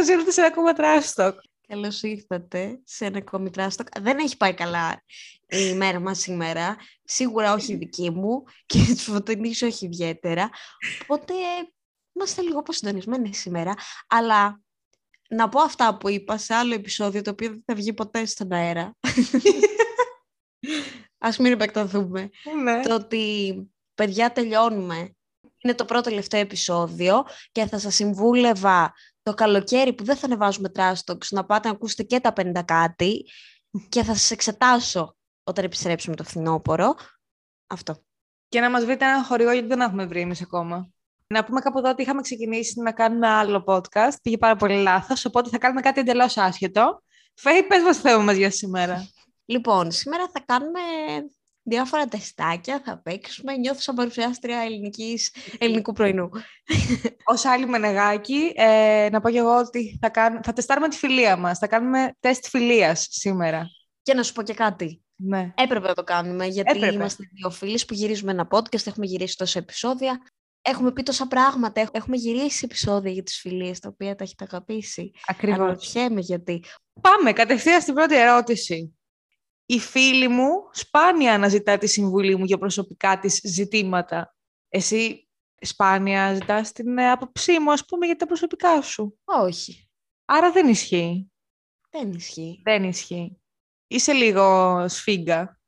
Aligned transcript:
Καλώς 0.00 0.14
ήρθατε 0.14 0.30
σε 0.30 0.40
ένα 0.40 0.50
ακόμα 0.50 0.72
τράστοκ. 0.72 1.40
Καλώς 1.68 2.02
ήρθατε 2.02 2.80
σε 2.84 3.04
ένα 3.04 3.18
ακόμη 3.18 3.50
τράστοκ. 3.50 4.00
Δεν 4.00 4.18
έχει 4.18 4.36
πάει 4.36 4.54
καλά 4.54 5.02
η 5.46 5.68
ημέρα 5.70 6.00
μας 6.00 6.18
σήμερα. 6.18 6.76
Σίγουρα 7.04 7.52
όχι 7.52 7.72
η 7.72 7.76
δική 7.76 8.10
μου 8.10 8.44
και 8.66 8.78
της 8.78 9.02
φωτεινής 9.02 9.62
όχι 9.62 9.84
ιδιαίτερα. 9.84 10.50
Οπότε 11.02 11.34
είμαστε 12.12 12.42
λίγο 12.42 12.58
αποσυντονισμένοι 12.58 13.34
σήμερα. 13.34 13.74
Αλλά 14.08 14.60
να 15.28 15.48
πω 15.48 15.60
αυτά 15.60 15.96
που 15.96 16.08
είπα 16.08 16.36
σε 16.36 16.54
άλλο 16.54 16.74
επεισόδιο 16.74 17.22
το 17.22 17.30
οποίο 17.30 17.48
δεν 17.48 17.62
θα 17.66 17.74
βγει 17.74 17.92
ποτέ 17.92 18.24
στον 18.24 18.52
αέρα. 18.52 18.96
Ας 21.18 21.38
μην 21.38 21.52
επεκταθούμε. 21.52 22.30
Ναι. 22.62 22.80
Το 22.80 22.94
ότι 22.94 23.54
παιδιά 23.94 24.32
τελειώνουμε. 24.32 25.14
Είναι 25.62 25.74
το 25.74 25.84
πρώτο 25.84 26.08
τελευταίο 26.08 26.40
επεισόδιο 26.40 27.24
και 27.52 27.66
θα 27.66 27.78
σας 27.78 27.94
συμβούλευα 27.94 28.94
το 29.30 29.36
καλοκαίρι 29.36 29.92
που 29.92 30.04
δεν 30.04 30.16
θα 30.16 30.26
ανεβάζουμε 30.26 30.68
τράστοξ 30.68 31.30
να 31.30 31.44
πάτε 31.44 31.68
να 31.68 31.74
ακούσετε 31.74 32.02
και 32.02 32.20
τα 32.20 32.32
50 32.36 32.62
κάτι 32.64 33.26
και 33.88 34.02
θα 34.02 34.14
σας 34.14 34.30
εξετάσω 34.30 35.16
όταν 35.44 35.64
επιστρέψουμε 35.64 36.16
το 36.16 36.24
φθινόπωρο. 36.24 36.94
Αυτό. 37.66 38.02
Και 38.48 38.60
να 38.60 38.70
μας 38.70 38.84
βρείτε 38.84 39.04
ένα 39.04 39.24
χορηγό 39.24 39.52
γιατί 39.52 39.68
δεν 39.68 39.80
έχουμε 39.80 40.06
βρει 40.06 40.20
εμείς 40.20 40.42
ακόμα. 40.42 40.90
Να 41.26 41.44
πούμε 41.44 41.60
κάπου 41.60 41.78
εδώ 41.78 41.90
ότι 41.90 42.02
είχαμε 42.02 42.20
ξεκινήσει 42.20 42.80
να 42.80 42.92
κάνουμε 42.92 43.28
άλλο 43.28 43.64
podcast. 43.66 44.14
Πήγε 44.22 44.38
πάρα 44.38 44.56
πολύ 44.56 44.82
λάθος, 44.82 45.24
οπότε 45.24 45.48
θα 45.48 45.58
κάνουμε 45.58 45.80
κάτι 45.80 46.00
εντελώς 46.00 46.36
άσχετο. 46.36 47.02
Φέη, 47.34 47.62
πες 47.62 47.82
μας 47.82 47.98
θέμα 47.98 48.22
μας 48.22 48.36
για 48.36 48.50
σήμερα. 48.50 49.08
Λοιπόν, 49.44 49.90
σήμερα 49.90 50.30
θα 50.32 50.40
κάνουμε 50.46 50.80
διάφορα 51.70 52.06
τεστάκια, 52.06 52.82
θα 52.84 53.00
παίξουμε. 53.02 53.56
Νιώθω 53.56 53.80
σαν 53.80 53.94
παρουσιάστρια 53.94 54.58
ελληνικής, 54.58 55.34
ελληνικού 55.58 55.92
πρωινού. 55.92 56.28
Ως 57.24 57.44
άλλη 57.44 57.66
μενεγάκι, 57.66 58.52
ε, 58.54 59.08
να 59.12 59.20
πω 59.20 59.30
και 59.30 59.38
εγώ 59.38 59.56
ότι 59.58 59.98
θα, 60.00 60.08
κάνουμε, 60.08 60.40
θα 60.44 60.52
τεστάρουμε 60.52 60.88
τη 60.88 60.96
φιλία 60.96 61.36
μας. 61.36 61.58
Θα 61.58 61.66
κάνουμε 61.66 62.16
τεστ 62.20 62.46
φιλίας 62.48 63.06
σήμερα. 63.10 63.66
Και 64.02 64.14
να 64.14 64.22
σου 64.22 64.32
πω 64.32 64.42
και 64.42 64.54
κάτι. 64.54 65.02
Ναι. 65.16 65.52
Έπρεπε 65.56 65.88
να 65.88 65.94
το 65.94 66.04
κάνουμε, 66.04 66.46
γιατί 66.46 66.70
Έπρεπε. 66.76 66.94
είμαστε 66.94 67.24
δύο 67.32 67.50
φίλοι 67.50 67.80
που 67.86 67.94
γυρίζουμε 67.94 68.30
ένα 68.32 68.48
podcast, 68.50 68.86
έχουμε 68.86 69.06
γυρίσει 69.06 69.36
τόσα 69.36 69.58
επεισόδια. 69.58 70.20
Έχουμε 70.62 70.92
πει 70.92 71.02
τόσα 71.02 71.26
πράγματα, 71.26 71.80
έχ- 71.80 71.90
έχουμε 71.92 72.16
γυρίσει 72.16 72.60
επεισόδια 72.64 73.10
για 73.12 73.22
τις 73.22 73.38
φιλίες, 73.40 73.78
τα 73.78 73.88
οποία 73.92 74.14
τα 74.14 74.24
έχετε 74.24 74.44
αγαπήσει. 74.44 75.10
Ακριβώς. 75.26 75.58
Αναρωτιέμαι 75.58 76.20
γιατί. 76.20 76.64
Πάμε 77.00 77.32
κατευθείαν 77.32 77.80
στην 77.80 77.94
πρώτη 77.94 78.16
ερώτηση. 78.16 78.94
Η 79.72 79.78
φίλη 79.78 80.28
μου 80.28 80.50
σπάνια 80.72 81.34
αναζητά 81.34 81.78
τη 81.78 81.86
συμβουλή 81.86 82.36
μου 82.36 82.44
για 82.44 82.58
προσωπικά 82.58 83.18
της 83.18 83.40
ζητήματα. 83.44 84.34
Εσύ 84.68 85.28
σπάνια 85.60 86.34
ζητάς 86.34 86.72
την 86.72 86.98
ε, 86.98 87.10
άποψή 87.10 87.58
μου, 87.58 87.72
ας 87.72 87.84
πούμε, 87.84 88.06
για 88.06 88.16
τα 88.16 88.26
προσωπικά 88.26 88.82
σου. 88.82 89.18
Όχι, 89.24 89.88
Άρα 90.24 90.52
δεν 90.52 90.68
ισχύει. 90.68 91.32
δεν 91.90 92.12
ισχύει. 92.12 92.60
Δεν 92.64 92.84
ισχύει. 92.84 93.40
Είσαι 93.86 94.12
λίγο 94.12 94.84
σφίγγα. 94.88 95.60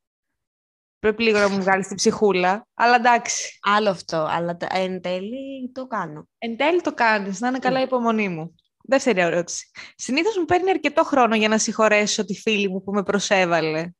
Πρέπει 0.99 1.23
λίγο 1.23 1.39
να 1.39 1.49
μου 1.49 1.61
βγάλεις 1.61 1.87
την 1.87 1.97
ψυχούλα. 1.97 2.67
Αλλά 2.75 2.95
εντάξει. 2.95 3.59
Άλλο 3.63 3.91
αυτό, 3.91 4.17
αλλά 4.17 4.57
τα- 4.57 4.69
εν 4.71 5.01
τέλει 5.01 5.71
το 5.75 5.87
κάνω. 5.87 6.29
Εν 6.39 6.57
τέλει 6.57 6.81
το 6.81 6.95
κάνεις, 6.95 7.41
να 7.41 7.49
είναι 7.49 7.59
καλά 7.59 7.81
η 7.81 7.83
υπομονή 7.83 8.29
μου. 8.29 8.55
Δεύτερη 8.83 9.21
ερώτηση. 9.21 9.71
Συνήθως 9.97 10.39
μου 10.39 10.45
παίρνει 10.45 10.71
αρκετό 10.71 11.05
χρόνο 11.05 11.37
για 11.37 11.49
να 11.49 11.59
συγχωρέσω 11.59 12.25
τη 12.25 12.35
φίλη 12.35 12.69
μου 12.69 12.83
που 12.83 12.93
με 12.93 13.03
προσέβαλε. 13.03 13.91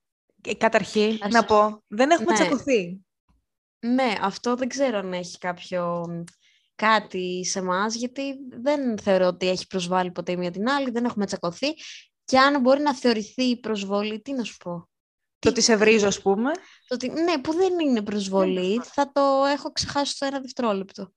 Και 0.41 0.55
καταρχήν, 0.55 1.19
Ας- 1.23 1.33
να 1.33 1.45
πω, 1.45 1.83
δεν 1.87 2.11
έχουμε 2.11 2.33
Ναι. 2.33 2.39
τσακωθεί. 2.39 3.01
Ναι, 3.87 4.13
αυτό 4.21 4.55
δεν 4.55 4.69
ξέρω 4.69 4.99
αν 4.99 5.13
έχει 5.13 5.39
κάποιο 5.39 6.07
μ, 6.09 6.23
κάτι 6.75 7.45
σε 7.45 7.59
εμάς, 7.59 7.95
γιατί 7.95 8.35
δεν 8.63 8.99
θεωρώ 8.99 9.27
ότι 9.27 9.49
έχει 9.49 9.67
προσβάλει 9.67 10.11
ποτέ 10.11 10.33
η 10.33 10.37
μία 10.37 10.51
την 10.51 10.69
άλλη, 10.69 10.91
δεν 10.91 11.05
έχουμε 11.05 11.27
τσακωθεί. 11.27 11.69
Και 12.25 12.39
αν 12.39 12.61
μπορεί 12.61 12.81
να 12.83 12.95
θεωρηθεί 12.95 13.61
προσβολή, 13.61 14.21
τι 14.21 14.33
να 14.33 14.45
σου 14.45 14.57
πω. 14.57 14.89
Το 15.39 15.49
ότι 15.49 15.61
σε 15.61 15.77
βρίζω, 15.77 16.07
ας 16.07 16.23
πούμε. 16.23 16.51
Το 16.87 16.95
ότι, 16.95 17.09
ναι, 17.09 17.39
που 17.41 17.53
δεν 17.55 17.79
είναι 17.79 18.03
προσβολή, 18.03 18.81
θα 18.85 19.13
το 19.13 19.45
έχω 19.45 19.73
ξεχάσει 19.73 20.13
στο 20.13 20.27
ένα 20.27 20.41
δευτερόλεπτο. 20.41 21.13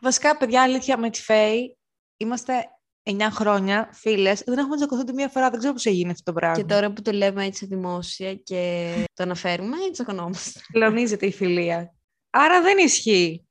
Βασικά, 0.00 0.36
παιδιά, 0.36 0.62
αλήθεια, 0.62 0.98
με 0.98 1.10
τη 1.10 1.22
Φέη 1.22 1.78
είμαστε 2.16 2.68
9 3.10 3.28
χρόνια 3.30 3.90
φίλες. 3.92 4.42
Δεν 4.46 4.58
έχουμε 4.58 4.76
τσακωθεί 4.76 5.00
ούτε 5.00 5.12
μία 5.12 5.28
φορά. 5.28 5.50
Δεν 5.50 5.58
ξέρω 5.58 5.72
πώς 5.72 5.86
έγινε 5.86 6.10
αυτό 6.10 6.32
το 6.32 6.38
πράγμα. 6.38 6.56
Και 6.56 6.64
τώρα 6.64 6.92
που 6.92 7.02
το 7.02 7.12
λέμε 7.12 7.44
έτσι 7.44 7.66
δημόσια 7.66 8.34
και 8.34 8.92
το 9.14 9.22
αναφέρουμε, 9.22 9.76
έτσι 9.76 9.90
τσακωνόμαστε. 9.90 10.60
Κλονίζεται 10.72 11.26
η 11.26 11.32
φιλία. 11.32 11.94
Άρα 12.30 12.62
δεν 12.62 12.78
ισχύει. 12.78 13.48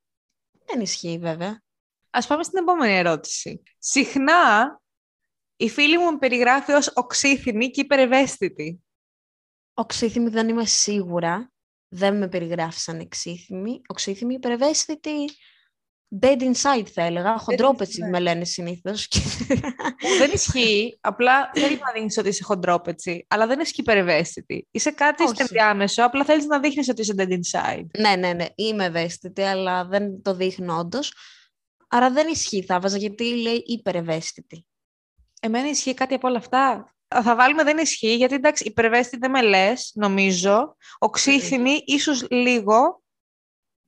Δεν 0.66 0.82
ισχύει 0.82 1.18
βέβαια. 1.18 1.62
Ας 2.10 2.28
πάμε 2.28 2.44
στην 2.44 2.58
επόμενη 2.58 2.94
ερώτηση. 2.94 3.64
Συχνά 3.78 4.82
η 5.56 5.70
φίλη 5.70 5.98
μου 5.98 6.12
με 6.12 6.18
περιγράφει 6.18 6.72
ως 6.72 6.92
οξύθυμη 6.94 7.70
και 7.70 7.82
υπερευαίσθητη. 7.82 8.84
Οξύθυμη 9.74 10.30
δεν 10.30 10.50
είμαι 10.50 10.66
σίγουρα. 10.66 11.52
Δεν 11.90 12.18
με 12.18 12.28
περιγράφει 12.28 12.80
σαν 12.80 13.00
εξύθυμη. 13.00 13.82
Οξύθυμη, 13.88 14.34
υπερευαίσθητη. 14.34 15.30
Dead 16.22 16.42
inside 16.42 16.88
θα 16.94 17.02
έλεγα. 17.02 17.38
Χοντρόπετσι 17.38 18.02
ναι. 18.02 18.10
με 18.10 18.20
λένε 18.20 18.46
συνήθως. 18.46 19.08
δεν 20.20 20.32
ισχύει. 20.34 20.98
Απλά 21.02 21.52
θέλει 21.54 21.80
να 21.86 21.92
δείχνει 21.92 22.14
ότι 22.18 22.30
είσαι 22.30 22.44
χοντρόπετσι, 22.44 23.26
αλλά 23.28 23.48
δεν 23.48 23.60
είσαι 23.60 23.72
και 23.72 23.82
υπερευαίσθητη. 23.82 24.68
Είσαι 24.72 24.92
κάτι 24.92 25.24
Όχι. 25.24 25.34
στο 25.34 25.42
ενδιάμεσο, 25.42 26.04
απλά 26.04 26.24
θέλεις 26.24 26.46
να 26.46 26.60
δείχνεις 26.60 26.90
ότι 26.90 27.02
είσαι 27.02 27.14
dead 27.18 27.30
inside. 27.30 27.86
ναι, 28.00 28.16
ναι, 28.16 28.34
ναι. 28.34 28.46
Είμαι 28.56 28.86
ευαίσθητη, 28.86 29.42
αλλά 29.42 29.86
δεν 29.86 30.22
το 30.22 30.34
δείχνω 30.34 30.78
όντως. 30.78 31.14
Άρα 31.88 32.12
δεν 32.12 32.28
ισχύει, 32.28 32.64
θα 32.64 32.80
βάζα 32.80 32.98
γιατί 32.98 33.24
λέει 33.24 33.64
υπερευαίσθητη. 33.66 34.66
Εμένα 35.42 35.70
ισχύει 35.70 35.94
κάτι 35.94 36.14
από 36.14 36.28
όλα 36.28 36.38
αυτά. 36.38 36.92
Θα 37.24 37.36
βάλουμε 37.36 37.64
δεν 37.64 37.78
ισχύει, 37.78 38.16
γιατί 38.16 38.36
εντάξει, 38.36 38.64
υπερευαίσθητη 38.64 39.18
δεν 39.18 39.32
με 39.32 39.42
λες, 39.42 39.92
νομίζω. 39.96 40.76
Οξύθυμη, 40.98 41.82
ίσως 41.86 42.28
λίγο. 42.30 43.02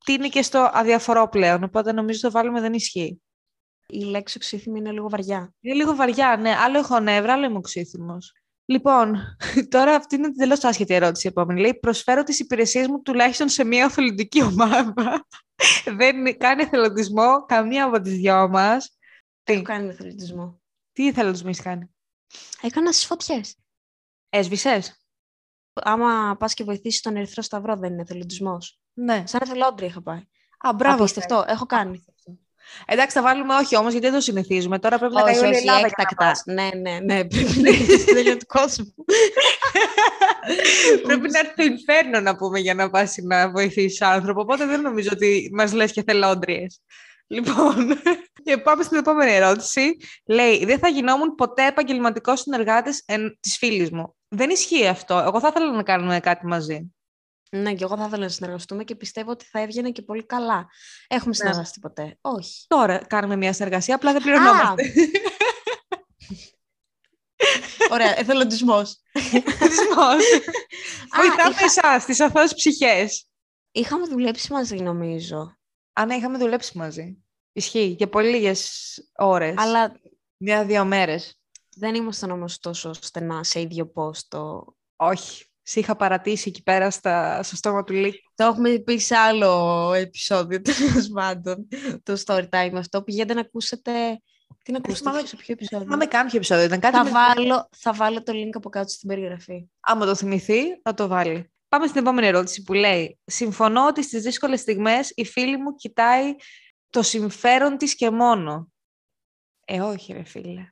Τι 0.06 0.14
είναι 0.14 0.30
και 0.30 0.42
στο 0.42 0.70
αδιαφορό 0.74 1.30
πλέον. 1.30 1.64
Οπότε 1.64 1.92
νομίζω 1.92 2.20
το 2.20 2.32
βάλουμε 2.32 2.62
δεν 2.62 2.74
ισχύει. 2.74 3.22
Η 3.88 4.04
λέξη 4.04 4.38
οξύθυμη 4.38 4.80
είναι 4.80 4.92
λίγο 4.92 5.10
βαριά. 5.10 5.54
Είναι 5.60 5.76
λίγο 5.76 5.96
βαριά, 5.96 6.38
ναι. 6.38 6.56
Άλλο 6.56 6.78
έχω 6.78 7.00
νεύρα, 7.00 7.34
άλλο 7.34 7.46
είμαι 7.46 7.58
οξύθυμος. 7.58 8.34
Λοιπόν, 8.66 9.16
τώρα 9.74 9.96
αυτή 9.96 10.16
είναι 10.16 10.34
τελώ 10.34 10.58
άσχετη 10.62 10.94
ερώτηση 10.94 11.28
η 11.28 11.30
επόμενη. 11.30 11.60
Λέει, 11.60 11.74
προσφέρω 11.80 12.24
τις 12.24 12.40
υπηρεσίες 12.40 12.88
μου 12.88 13.02
τουλάχιστον 13.02 13.50
σε 13.50 13.64
μια 13.64 13.84
εθελοντική 13.84 14.44
ομάδα. 14.44 15.28
Δεν 15.98 16.38
κάνει 16.38 16.62
εθελοντισμό 16.62 17.46
καμία 17.46 17.86
από 17.86 18.02
τις 18.02 18.14
δυο 18.14 18.50
μας. 18.50 18.98
Τι, 19.44 19.54
Έχω 19.54 19.62
κάνει 19.62 19.88
εθελοντισμό; 19.88 20.62
τι 20.92 21.08
εθελοντισμό 21.08 21.50
έχεις 21.50 21.64
κάνει; 21.64 21.96
Έκανας 22.62 22.96
στι 22.96 23.06
φωτιές. 23.06 23.56
Έσβησες; 24.30 25.00
Άμα 25.74 26.36
πας 26.40 26.54
και 26.54 26.64
βοηθήσεις 26.64 27.02
τον 27.02 27.16
Ερυθρό 27.16 27.42
Σταυρό, 27.42 27.76
δεν 27.76 27.92
είναι 27.92 28.02
εθελοντισμός. 28.02 28.78
Ναι. 29.04 29.24
Σαν 29.26 29.40
εθελόντρια 29.44 29.88
είχα 29.88 30.02
πάει. 30.02 30.22
Α, 30.58 30.74
μπράβο. 30.74 30.96
Απίστευτο, 30.96 31.46
έχω 31.48 31.66
κάνει. 31.66 32.04
Εντάξει, 32.86 33.18
θα 33.18 33.24
βάλουμε 33.24 33.56
όχι 33.56 33.78
όμως, 33.78 33.92
γιατί 33.92 34.06
δεν 34.06 34.16
το 34.16 34.22
συνηθίζουμε. 34.22 34.80
Τώρα 34.80 34.98
πρέπει 34.98 35.14
να 35.14 35.24
Όχι, 35.24 35.34
κάνει 35.34 35.46
όλη 35.46 35.56
η 35.56 35.58
όχι, 35.58 35.68
Ελλάδα. 35.68 35.88
για 35.88 35.96
να 35.98 36.04
έκτακτα. 36.04 36.26
πας. 36.26 36.44
Ναι, 36.46 36.70
ναι, 36.82 37.00
ναι. 37.00 37.28
Πρέπει 37.28 37.60
να 37.62 37.70
είσαι 37.70 37.98
στην 37.98 38.14
τέλεια 38.14 38.38
του 38.38 38.46
κόσμου. 38.46 38.94
Πρέπει 41.04 41.30
να 41.30 41.40
έρθει 41.40 41.54
το 41.56 41.64
Ινφέρνο 41.64 42.20
να 42.20 42.36
πούμε 42.36 42.60
για 42.60 42.74
να 42.74 42.90
πας 42.90 43.16
να 43.24 43.52
βοηθήσει 43.52 44.06
άνθρωπο. 44.06 44.42
Οπότε 44.42 44.66
δεν 44.66 44.82
νομίζω 44.82 45.10
ότι 45.14 45.50
μας 45.54 45.74
λες 45.74 45.92
και 45.92 46.04
θελόντριε. 46.04 46.66
Λοιπόν, 47.28 48.02
και 48.44 48.58
πάμε 48.58 48.84
στην 48.84 48.98
επόμενη 48.98 49.31
ερώτηση. 49.31 49.98
Λέει, 50.26 50.66
δεν 50.66 50.80
θα 50.80 50.88
γινόμουν 50.88 51.36
ποτέ 51.36 51.68
επαγγελματικός 51.68 52.40
συνεργάτης 52.40 53.06
της 53.40 53.58
φίλης 53.58 53.92
μου. 53.92 54.16
Δεν 54.28 54.50
ισχύει 54.50 54.88
αυτό. 54.88 55.18
Εγώ 55.18 55.40
θα 55.40 55.48
ήθελα 55.48 55.72
να 55.72 55.84
κάνουμε 55.84 56.19
κάτι 56.19 56.45
μαζί. 56.45 56.94
Ναι, 57.50 57.74
και 57.74 57.84
εγώ 57.84 57.98
θα 57.98 58.06
ήθελα 58.06 58.24
να 58.24 58.30
συνεργαστούμε 58.30 58.84
και 58.84 58.96
πιστεύω 58.96 59.31
ότι 59.31 59.46
θα 59.46 59.60
έβγαινε 59.60 59.92
και 59.92 60.01
πολύ 60.01 60.25
καλά. 60.25 60.68
Έχουμε 61.07 61.34
συνεργαστεί 61.34 61.80
ποτέ; 61.80 62.18
Όχι. 62.22 62.66
Τώρα 62.68 62.98
κάνουμε 63.06 63.36
μια 63.36 63.54
συνεργασία, 63.54 63.96
απλά 63.96 64.12
δεν 64.13 64.22
πληρωνόμαστε. 64.22 64.84
Ωραία, 67.92 68.19
εθελοντισμός. 68.19 69.00
Εθελοντισμός. 69.12 70.24
Βοηθάμε 71.16 71.50
είχα- 71.50 71.63
εσάς, 71.63 72.06
τις 72.06 72.19
αθώες 72.19 72.54
ψυχές. 72.54 73.28
Είχαμε 73.72 74.07
δουλέψει 74.07 74.54
μαζί, 74.54 74.75
νομίζω. 74.75 75.57
Α, 75.94 76.06
ναι, 76.06 76.16
είχαμε 76.16 76.38
δουλέψει 76.38 76.78
μαζί. 76.78 77.18
Ισχύει. 77.52 77.86
Για 77.98 78.10
πολύ 78.10 78.30
λίγες 78.30 78.94
ώρες. 79.16 79.54
Αλλά 79.57 80.00
Μια-δύο 80.38 80.86
μέρες. 80.86 81.40
δεν 81.75 81.95
ήμασταν 81.95 82.31
όμως 82.31 82.60
τόσο 82.60 82.94
στενά 82.94 83.44
σε 83.44 83.62
ίδιο 83.62 83.88
πόστο. 83.88 84.66
Όχι. 84.95 85.49
Σε 85.71 85.80
είχα 85.80 85.95
παρατήσει 85.95 86.50
εκεί 86.50 86.63
πέρα 86.63 86.92
στα, 86.92 87.44
στο 87.44 87.56
στόμα 87.56 87.83
του 87.83 87.94
Λίκ. 87.94 88.13
Το 88.36 88.44
έχουμε 88.44 88.80
πει 88.80 88.98
σε 88.98 89.16
άλλο 89.16 89.94
επεισόδιο, 89.94 90.62
τέλος 90.69 91.10
πάντων. 91.13 91.68
Το 92.04 92.21
story 92.25 92.50
time 92.50 92.74
αυτό. 92.75 93.04
Πηγαίνετε 93.04 93.33
να 93.33 93.39
ακούσετε. 93.39 94.21
Τι 94.63 94.71
να 94.71 94.77
ακούσετε, 94.77 95.10
θυμάμαι- 95.10 95.27
σε 95.27 95.36
ποιο 95.36 95.54
επεισόδιο; 95.54 95.86
Θυμάμαι 95.86 96.06
κάποιο 96.06 96.38
επεισόδιο. 96.38 96.63
Ήταν 96.63 96.80
κάτι 96.80 96.95
Θα 96.98 97.04
με- 97.04 97.10
βάλω, 97.10 97.69
θα 97.77 97.94
βάλω 97.94 98.24
το 98.24 98.33
link 98.36 98.50
από 98.54 98.69
κάτω 98.69 98.89
στην 98.89 99.07
περιγραφή. 99.10 99.68
Άμα 99.80 100.06
το 100.06 100.16
θυμηθεί, 100.16 100.81
θα 100.83 100.94
το 100.94 101.07
βάλει. 101.07 101.51
Πάμε 101.69 101.88
στην 101.88 102.01
επόμενη 102.01 102.27
ερώτηση 102.27 102.62
που 102.63 102.74
λέει 102.74 103.19
«Συμφωνώ 103.25 103.86
ότι 103.88 104.04
στις 104.04 104.21
δύσκολες 104.24 104.60
στιγμές 104.60 105.12
η 105.16 105.25
φίλη 105.25 105.57
μου 105.57 105.75
κοιτάει 105.75 106.36
το 106.89 107.01
συμφέρον 107.01 107.77
της 107.77 107.95
και 107.95 108.10
μόνο». 108.10 108.71
Ε, 109.66 109.81
όχι 109.81 110.13
ρε 110.13 110.24
φίλε. 110.24 110.66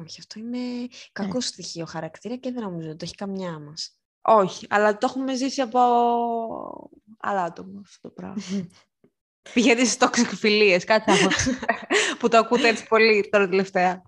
Όχι, 0.00 0.20
αυτό 0.20 0.40
είναι 0.40 0.86
κακό 1.12 1.40
στοιχείο 1.40 1.84
χαρακτήρα 1.84 2.36
και 2.36 2.52
δεν 2.52 2.62
νομίζω 2.62 2.88
ότι 2.88 2.96
το 2.96 3.04
έχει 3.04 3.14
καμιά 3.14 3.58
μας. 3.58 3.98
Όχι, 4.26 4.66
αλλά 4.70 4.98
το 4.98 5.06
έχουμε 5.10 5.34
ζήσει 5.34 5.60
από 5.60 5.80
άλλα 7.18 7.42
άτομα 7.42 7.80
αυτό 7.84 8.08
το 8.08 8.14
πράγμα. 8.14 8.42
Πηγαίνει 9.54 9.80
στις 9.80 9.96
τοξικοφιλίε, 9.96 10.78
κάτι 10.78 11.10
άλλο. 11.10 11.30
που 12.18 12.28
το 12.28 12.36
ακούτε 12.36 12.68
έτσι 12.68 12.86
πολύ 12.86 13.28
τώρα 13.30 13.48
τελευταία. 13.48 14.02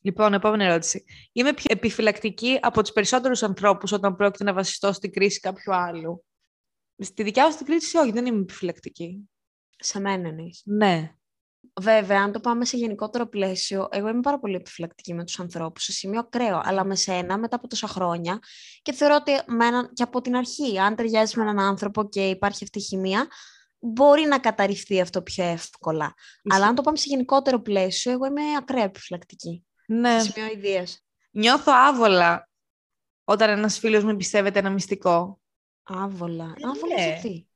Λοιπόν, 0.00 0.34
επόμενη 0.34 0.64
ερώτηση. 0.64 1.04
Είμαι 1.32 1.52
πιο 1.52 1.64
επιφυλακτική 1.68 2.58
από 2.62 2.82
τους 2.82 2.92
περισσότερους 2.92 3.42
ανθρώπους 3.42 3.92
όταν 3.92 4.16
πρόκειται 4.16 4.44
να 4.44 4.52
βασιστώ 4.52 4.92
στην 4.92 5.12
κρίση 5.12 5.40
κάποιου 5.40 5.74
άλλου. 5.74 6.24
Στη 6.98 7.22
δικιά 7.22 7.50
σου 7.50 7.56
την 7.56 7.66
κρίση, 7.66 7.98
όχι, 7.98 8.12
δεν 8.12 8.26
είμαι 8.26 8.40
επιφυλακτική. 8.40 9.30
Σε 9.76 10.00
μένα 10.00 10.28
εννοείς. 10.28 10.62
Ναι. 10.64 11.14
Βέβαια, 11.80 12.20
αν 12.22 12.32
το 12.32 12.40
πάμε 12.40 12.64
σε 12.64 12.76
γενικότερο 12.76 13.26
πλαίσιο, 13.26 13.88
εγώ 13.90 14.08
είμαι 14.08 14.20
πάρα 14.20 14.38
πολύ 14.38 14.54
επιφυλακτική 14.54 15.14
με 15.14 15.24
τους 15.24 15.40
ανθρώπους, 15.40 15.84
σε 15.84 15.92
σημείο 15.92 16.20
ακραίο, 16.20 16.60
αλλά 16.64 16.84
με 16.84 16.96
σένα 16.96 17.38
μετά 17.38 17.56
από 17.56 17.68
τόσα 17.68 17.86
χρόνια 17.86 18.38
και 18.82 18.92
θεωρώ 18.92 19.14
ότι 19.14 19.32
με 19.46 19.66
έναν, 19.66 19.90
και 19.92 20.02
από 20.02 20.20
την 20.20 20.36
αρχή, 20.36 20.78
αν 20.78 20.96
ταιριάζει 20.96 21.38
με 21.38 21.42
έναν 21.42 21.58
άνθρωπο 21.58 22.08
και 22.08 22.28
υπάρχει 22.28 22.64
αυτή 22.64 22.78
η 22.78 22.82
χημεία, 22.82 23.26
μπορεί 23.78 24.22
να 24.24 24.38
καταρριφθεί 24.38 25.00
αυτό 25.00 25.22
πιο 25.22 25.44
εύκολα. 25.44 26.14
Αλλά 26.50 26.66
αν 26.66 26.74
το 26.74 26.82
πάμε 26.82 26.96
σε 26.96 27.04
γενικότερο 27.08 27.60
πλαίσιο, 27.60 28.12
εγώ 28.12 28.26
είμαι 28.26 28.42
ακραία 28.58 28.84
επιφυλακτική. 28.84 29.64
Ναι. 29.86 30.20
Σε 30.20 30.30
σημείο 30.30 30.52
ιδίας. 30.52 31.04
Νιώθω 31.30 31.72
άβολα 31.74 32.48
όταν 33.24 33.50
ένας 33.50 33.78
φίλος 33.78 34.04
μου 34.04 34.16
πιστεύεται 34.16 34.58
ένα 34.58 34.70
μυστικό. 34.70 35.40
Άβολα. 35.82 36.44
Ε, 36.44 36.68
Άβολα 36.68 36.94
ναι. 36.94 37.04
γιατί; 37.04 37.48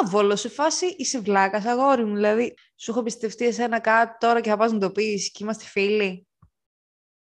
Άβολο, 0.00 0.36
σε 0.36 0.48
φάση 0.48 0.86
είσαι 0.86 1.18
βλάκα, 1.20 1.70
αγόρι 1.70 2.04
μου. 2.04 2.14
Δηλαδή, 2.14 2.54
σου 2.76 2.90
έχω 2.90 3.02
πιστευτεί 3.02 3.44
εσένα 3.46 3.80
κάτι 3.80 4.16
τώρα 4.18 4.40
και 4.40 4.48
θα 4.50 4.56
πας 4.56 4.72
να 4.72 4.78
το 4.78 4.90
πεις 4.90 5.30
και 5.30 5.44
είμαστε 5.44 5.64
φίλοι. 5.64 6.26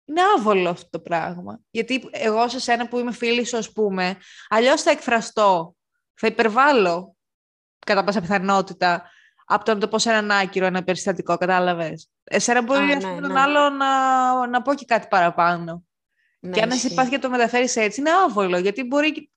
Είναι 0.05 0.21
άβολο 0.37 0.69
αυτό 0.69 0.89
το 0.91 1.01
πράγμα. 1.01 1.61
Γιατί 1.71 2.09
εγώ 2.11 2.49
σε 2.49 2.61
σένα 2.61 2.89
που 2.89 2.99
είμαι 2.99 3.13
φίλη 3.13 3.45
σου, 3.45 3.57
ας 3.57 3.73
πούμε, 3.73 4.17
αλλιώς 4.49 4.83
θα 4.83 4.91
εκφραστώ. 4.91 5.75
Θα 6.15 6.27
υπερβάλλω 6.27 7.17
κατά 7.87 8.05
πάσα 8.05 8.21
πιθανότητα 8.21 9.11
από 9.47 9.65
το 9.65 9.75
να 9.75 9.81
το 9.81 9.89
πω 9.89 9.99
σε 9.99 10.11
έναν 10.11 10.31
άκυρο, 10.31 10.67
ένα 10.67 10.85
περιστατικό, 10.85 11.37
κατάλαβες. 11.37 12.11
Εσένα 12.25 12.63
μπορεί 12.63 12.93
Α, 12.93 12.97
ας 12.97 13.03
ναι, 13.05 13.09
πούμε, 13.09 13.21
τον 13.21 13.33
ναι. 13.33 13.41
άλλο 13.41 13.71
να, 13.71 14.47
να 14.47 14.63
πω 14.63 14.75
και 14.75 14.85
κάτι 14.85 15.07
παραπάνω. 15.09 15.85
Ναι, 16.41 16.51
και 16.51 16.63
αν 16.63 16.69
εσύ 16.71 16.79
ισχύει. 16.85 16.95
πας 16.95 17.09
και 17.09 17.19
το 17.19 17.31
μεταφέρεις 17.31 17.77
έτσι, 17.77 18.01
είναι 18.01 18.11
άβολο. 18.11 18.59
Γιατί 18.59 18.83
μπορεί 18.85 19.13
και- 19.13 19.29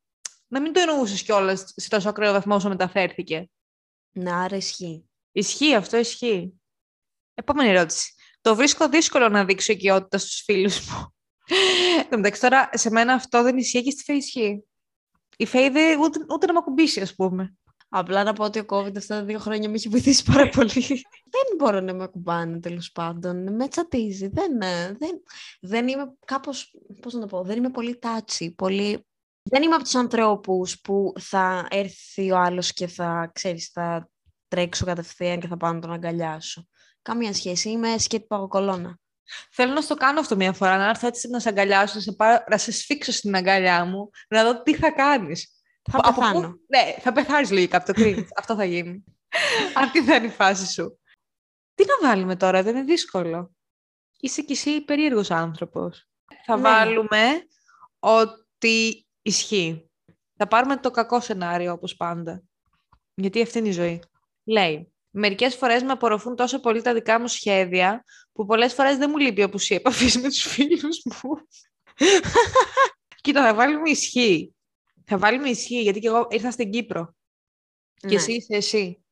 να 0.52 0.62
μην 0.62 0.74
το 0.74 0.80
εννοούσες 0.80 1.24
κιόλας 1.24 1.74
σε 1.76 1.90
τόσο 1.90 2.10
ακραίο 2.10 2.32
βαθμό 2.32 2.56
όσο 2.56 2.70
μεταφέρθηκε. 2.70 3.50
Ναι, 4.12 4.32
άρα 4.32 4.56
ισχύει. 4.56 5.10
Ισχύει, 5.32 5.76
αυτό 5.76 5.98
ισχύει. 5.98 6.62
Επόμενη 7.34 7.70
ερώτηση. 7.70 8.14
Το 8.42 8.56
βρίσκω 8.56 8.90
δύσκολο 8.90 9.30
να 9.30 9.46
δείξω 9.46 9.72
οικειότητα 9.72 10.18
στους 10.18 10.42
φίλους 10.42 10.90
μου. 10.90 11.14
Εν 11.98 12.10
τω 12.10 12.18
μεταξύ 12.18 12.42
τώρα, 12.42 12.70
σε 12.74 12.90
μένα 12.90 13.14
αυτό 13.14 13.44
δεν 13.44 13.58
ισχύει 13.58 13.84
και 13.84 13.92
στη 13.92 14.04
Φέη 14.04 14.18
ισχύει. 14.18 14.64
Η 15.38 15.46
Φέη 15.46 15.70
δεν 15.70 16.00
ούτε, 16.00 16.20
ούτε 16.34 16.46
να 16.46 16.54
με 16.54 16.60
ακουμπήσει, 16.60 17.02
ας 17.02 17.16
πούμε. 17.16 17.56
Απλά 17.90 18.24
να 18.24 18.34
πω 18.34 18.44
ότι 18.44 18.60
ο 18.60 18.66
COVID 18.68 18.98
αυτά 18.98 19.16
τα 19.20 19.24
δύο 19.24 19.40
χρόνια 19.40 19.70
με 19.70 19.76
έχει 19.76 19.90
βοηθήσει 19.90 20.24
πάρα 20.24 20.50
πολύ. 20.50 20.86
δεν 21.34 21.56
μπορώ 21.58 21.80
να 21.80 21.94
με 21.94 22.04
ακουμπάνε 22.04 22.60
τέλος 22.60 22.92
πάντων. 22.92 23.56
Με 23.56 23.68
τσατίζει. 23.68 24.28
Δεν, 24.28 24.62
ε, 24.62 24.96
δεν, 25.00 25.24
δεν 25.62 25.88
είμαι 25.88 26.14
κάπως, 26.26 26.76
πώς 27.02 27.14
να 27.14 27.20
το 27.20 27.26
πω, 27.26 27.44
δεν 27.44 27.58
είμαι 27.58 27.70
πολύ 27.70 28.00
τάτσι. 28.00 28.52
Πολύ... 28.52 29.06
Δεν 29.44 29.64
είμαι 29.64 29.76
από 29.76 29.84
τους 29.84 29.96
ανθρώπους 29.96 30.82
που 30.82 31.14
θα 31.20 31.68
έρθει 31.70 32.32
ο 32.32 32.38
άλλος 32.38 32.74
και 32.74 32.88
θα, 32.88 33.32
ξέρεις, 33.34 33.68
θα 33.68 34.10
τρέξω 34.48 34.86
κατευθείαν 34.86 35.40
και 35.40 35.48
θα 35.48 35.58
πάω 35.58 35.74
να 35.74 35.80
τον 35.80 35.92
αγκαλιάσω. 35.92 36.68
Καμία 37.02 37.34
σχέση. 37.34 37.70
Είμαι 37.70 37.98
σκέτη 37.98 38.26
παγοκολώνα. 38.26 39.00
Θέλω 39.52 39.74
να 39.74 39.82
στο 39.82 39.96
κάνω 39.96 40.20
αυτό 40.20 40.36
μια 40.36 40.54
φορά, 40.54 40.78
να 40.78 40.90
έρθω 40.90 41.08
έτσι 41.08 41.28
να 41.30 41.40
σε 41.40 41.50
αγκαλιάσω, 41.50 41.96
να 41.96 42.02
σε, 42.02 42.12
πάρω, 42.12 42.44
να 42.50 42.58
σε 42.58 42.72
σφίξω 42.72 43.12
στην 43.12 43.36
αγκαλιά 43.36 43.86
μου, 43.86 44.10
να 44.30 44.44
δω 44.44 44.62
τι 44.62 44.76
θα 44.76 44.92
κάνεις. 44.92 45.62
Θα 45.92 45.98
Από 45.98 46.12
πού- 46.12 46.20
πεθάνω. 46.20 46.48
Ναι, 46.68 46.96
θα 47.00 47.12
πεθάνεις 47.12 47.52
λογικά 47.52 47.78
από 47.78 47.94
το 47.94 48.02
cringe. 48.02 48.26
αυτό 48.40 48.56
θα 48.56 48.64
γίνει. 48.66 49.04
Αυτή 49.76 50.04
θα 50.04 50.16
είναι 50.16 50.26
η 50.26 50.30
φάση 50.30 50.72
σου. 50.74 51.00
Τι 51.76 51.84
να 51.86 52.10
βάλουμε 52.10 52.36
τώρα, 52.36 52.64
δεν 52.64 52.76
είναι 52.76 52.86
δύσκολο. 52.86 53.52
Είσαι 54.20 54.42
κι 54.42 54.52
εσύ 54.52 54.82
περίεργος 54.82 55.32
άνθρωπος. 55.32 56.10
Θα 56.46 56.56
Ναι. 56.56 56.62
βάλουμε 56.62 57.46
ότι 58.00 59.06
ισχύει. 59.22 59.90
Θα 60.38 60.48
πάρουμε 60.48 60.78
το 60.78 60.92
κακό 60.92 61.20
σενάριο, 61.20 61.72
όπως 61.72 61.96
πάντα. 61.96 62.44
Γιατί 63.14 63.42
αυτή 63.42 63.58
είναι 63.58 63.68
η 63.68 63.72
ζωή. 63.72 64.04
Λέει, 64.44 64.92
μερικές 65.10 65.56
φορές 65.56 65.84
με 65.84 65.92
απορροφούν 65.92 66.36
τόσο 66.36 66.60
πολύ 66.60 66.82
τα 66.82 66.94
δικά 66.94 67.20
μου 67.20 67.28
σχέδια, 67.28 68.04
που 68.32 68.46
πολλές 68.46 68.74
φορές 68.74 68.98
δεν 68.98 69.10
μου 69.10 69.18
λείπει 69.18 69.40
η 69.40 69.44
απουσία 69.44 69.76
επαφής 69.76 70.16
με 70.22 70.28
τους 70.28 70.42
φίλους 70.42 71.02
μου. 71.06 71.30
Κοίτα, 73.22 73.44
θα 73.44 73.54
βάλουμε 73.54 73.90
ισχύει. 73.90 74.56
Θα 75.06 75.18
βάλουμε 75.18 75.50
ισχύει, 75.50 75.82
γιατί 75.82 76.00
και 76.00 76.08
εγώ 76.08 76.28
ήρθα 76.30 76.52
στην 76.52 76.72
Κύπρο. 76.72 77.16
Και 77.94 78.08
Ναι. 78.08 78.14
εσύ 78.16 78.34
είσαι 78.34 78.56
εσύ. 78.56 79.04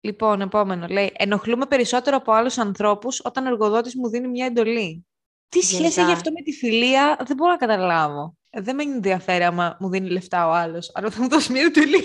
Λοιπόν, 0.00 0.40
επόμενο. 0.40 0.86
Λέει, 0.86 1.12
ενοχλούμε 1.16 1.66
περισσότερο 1.66 2.16
από 2.16 2.32
άλλους 2.32 2.58
ανθρώπους 2.58 3.20
όταν 3.24 3.46
ο 3.46 3.48
εργοδότης 3.48 3.96
μου 3.96 4.08
δίνει 4.08 4.28
μια 4.28 4.46
εντολή. 4.46 5.06
Τι 5.48 5.60
σχέση 5.60 5.82
Γενικά. 5.82 6.02
έχει 6.02 6.12
αυτό 6.12 6.30
με 6.32 6.42
τη 6.42 6.52
φιλία, 6.52 7.16
δεν 7.26 7.36
μπορώ 7.36 7.50
να 7.50 7.56
καταλάβω. 7.56 8.36
Ε, 8.50 8.60
Δεν 8.60 8.74
με 8.74 8.82
ενδιαφέρει 8.82 9.44
άμα 9.44 9.76
μου 9.80 9.88
δίνει 9.90 10.08
λεφτά 10.10 10.46
ο 10.48 10.52
άλλος, 10.52 10.90
αλλά 10.94 11.10
θα 11.10 11.22
μου 11.22 11.28
δώσει 11.28 11.52
μια 11.52 11.62
εντολή. 11.62 12.04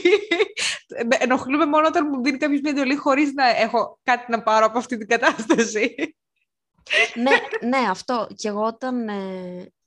Ε, 0.88 1.04
με- 1.04 1.18
ενοχλούμε 1.20 1.66
μόνο 1.66 1.88
όταν 1.88 2.08
μου 2.12 2.24
δίνει 2.24 2.38
κάποιος 2.38 2.62
μια 2.62 2.72
εντολή 2.72 2.96
χωρίς 2.96 3.34
να 3.34 3.48
έχω 3.50 4.00
κάτι 4.04 4.32
να 4.32 4.44
πάρω 4.44 4.66
από 4.66 4.78
αυτή 4.78 4.98
την 4.98 5.08
κατάσταση. 5.08 6.16
ναι, 7.16 7.32
ναι, 7.68 7.78
αυτό. 7.90 8.28
Και 8.36 8.48
εγώ 8.48 8.62
όταν 8.64 9.08
ε, 9.08 9.14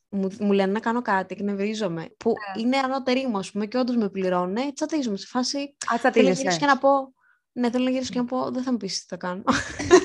μου, 0.09 0.29
μου 0.41 0.53
λένε 0.53 0.73
να 0.73 0.81
κάνω 0.81 1.03
κάτι, 1.03 1.35
εκνευρίζομαι. 1.39 2.09
Που 2.17 2.33
Ναι. 2.57 2.63
είναι 2.63 2.77
ανώτεροι 2.79 3.27
μου, 3.27 3.39
ας 3.39 3.51
πούμε, 3.51 3.67
και 3.67 3.79
όντως 3.79 3.97
με 3.97 4.09
πληρώνουν, 4.09 4.75
τσατίζομαι 4.75 5.17
σε 5.17 5.27
φάση. 5.27 5.59
Α, 5.93 5.99
θα 5.99 6.11
Θέλω 6.11 6.29
να 6.29 6.35
γυρίσω 6.35 6.59
και 6.59 6.67
να 6.67 6.79
πω. 6.79 7.13
Ναι, 7.53 7.71
θέλω 7.71 7.85
να 7.85 7.91
γυρίσω 7.91 8.13
και 8.13 8.19
να 8.19 8.25
πω. 8.25 8.51
Δεν 8.51 8.63
θα 8.63 8.71
μου 8.71 8.77
πεις 8.77 9.01
τι 9.01 9.07
θα 9.09 9.17
κάνω. 9.17 9.43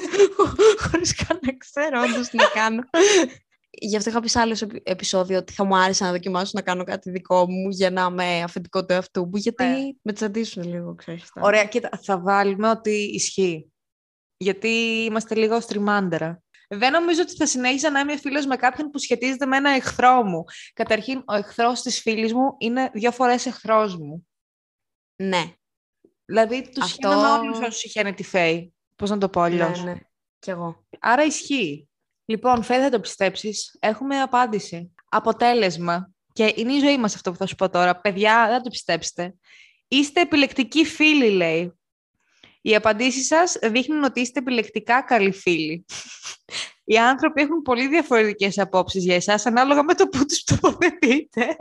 Χωρίς 0.89 1.15
καν 1.15 1.39
να 1.41 1.57
ξέρω 1.57 2.01
όντως 2.01 2.27
τι 2.29 2.37
να 2.37 2.45
κάνω. 2.53 2.83
Γι' 3.81 3.95
αυτό 3.95 4.09
είχα 4.09 4.19
πει 4.19 4.27
σε 4.29 4.39
άλλο 4.39 4.57
επει- 4.61 4.89
επεισόδιο 4.89 5.37
ότι 5.37 5.53
θα 5.53 5.63
μου 5.63 5.75
άρεσε 5.77 6.03
να 6.03 6.11
δοκιμάσω 6.11 6.51
να 6.53 6.61
κάνω 6.61 6.83
κάτι 6.83 7.09
δικό 7.11 7.49
μου 7.51 7.69
για 7.69 7.89
να 7.91 8.07
είμαι 8.11 8.41
αφεντικό 8.43 8.85
του 8.85 8.93
εαυτού 8.93 9.21
μου, 9.25 9.35
γιατί 9.37 9.63
Ναι. 9.63 9.77
με 10.01 10.13
τσαντίσουν 10.13 10.63
λίγο, 10.63 10.95
ξέρεις. 10.95 11.29
τα- 11.33 11.41
Ωραία, 11.43 11.65
κοίτα, 11.65 11.89
θα 12.01 12.19
βάλουμε 12.19 12.69
ότι 12.69 12.91
ισχύει. 12.91 13.71
Γιατί 14.37 14.67
είμαστε 15.09 15.35
λίγο 15.35 15.59
στριμάντερα. 15.59 16.41
Δεν 16.67 16.91
νομίζω 16.91 17.21
ότι 17.21 17.35
θα 17.35 17.45
συνέχιζα 17.45 17.89
να 17.89 17.99
είμαι 17.99 18.17
φίλος 18.17 18.45
με 18.45 18.55
κάποιον 18.55 18.89
που 18.89 18.97
σχετίζεται 18.97 19.45
με 19.45 19.57
ένα 19.57 19.69
εχθρό 19.69 20.23
μου. 20.23 20.43
Καταρχήν, 20.73 21.23
ο 21.27 21.33
εχθρός 21.33 21.81
της 21.81 21.99
φίλης 22.01 22.33
μου 22.33 22.55
είναι 22.57 22.89
δύο 22.93 23.11
φορές 23.11 23.45
εχθρός 23.45 23.97
μου. 23.97 24.27
Ναι, 25.23 25.53
Δηλαδή, 26.25 26.69
τους 26.69 26.83
Αυτό- 26.83 27.07
Αυτό... 27.09 27.39
όλους 27.41 27.59
όσους 27.59 27.83
είχαν 27.83 28.15
τη 28.15 28.23
Φέη. 28.23 28.73
Πώς 28.95 29.09
να 29.09 29.17
το 29.17 29.29
πω 29.29 29.41
αλλιώς. 29.41 29.83
ναι, 29.83 29.91
ναι. 29.93 29.99
Κι 30.39 30.49
εγώ. 30.49 30.85
Άρα 30.99 31.23
ισχύει. 31.23 31.87
Λοιπόν, 32.25 32.63
Φέη, 32.63 32.79
δεν 32.79 32.91
το 32.91 32.99
πιστέψεις. 32.99 33.77
Έχουμε 33.79 34.21
απάντηση. 34.21 34.93
Αποτέλεσμα. 35.09 36.11
Και 36.33 36.53
είναι 36.55 36.73
η 36.73 36.79
ζωή 36.79 36.97
μας 36.97 37.15
αυτό 37.15 37.31
που 37.31 37.37
θα 37.37 37.45
σου 37.45 37.55
πω 37.55 37.69
τώρα. 37.69 37.99
Παιδιά, 37.99 38.47
δεν 38.49 38.61
το 38.61 38.69
πιστέψετε. 38.69 39.35
Είστε 39.87 40.21
επιλεκτικοί 40.21 40.85
φίλοι, 40.85 41.29
λέει. 41.29 41.77
Οι 42.61 42.75
απαντήσεις 42.75 43.27
σας 43.27 43.57
δείχνουν 43.61 44.03
ότι 44.03 44.21
είστε 44.21 44.39
επιλεκτικά 44.39 45.01
καλοί 45.01 45.31
φίλοι. 45.31 45.85
Οι 46.85 46.97
άνθρωποι 46.97 47.41
έχουν 47.41 47.61
πολύ 47.61 47.87
διαφορετικές 47.87 48.57
απόψεις 48.57 49.03
για 49.03 49.15
εσάς, 49.15 49.45
ανάλογα 49.45 49.83
με 49.83 49.93
το 49.93 50.07
που 50.07 50.25
τους 50.25 50.43
τοποθετείτε. 50.43 51.55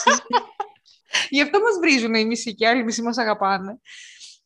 Γι' 1.30 1.42
αυτό 1.42 1.60
μας 1.60 1.78
βρίζουν 1.80 2.14
οι 2.14 2.24
μισοί 2.24 2.54
και 2.54 2.64
οι 2.64 2.68
άλλοι 2.68 2.84
μισοί 2.84 3.02
μας 3.02 3.18
αγαπάνε. 3.18 3.80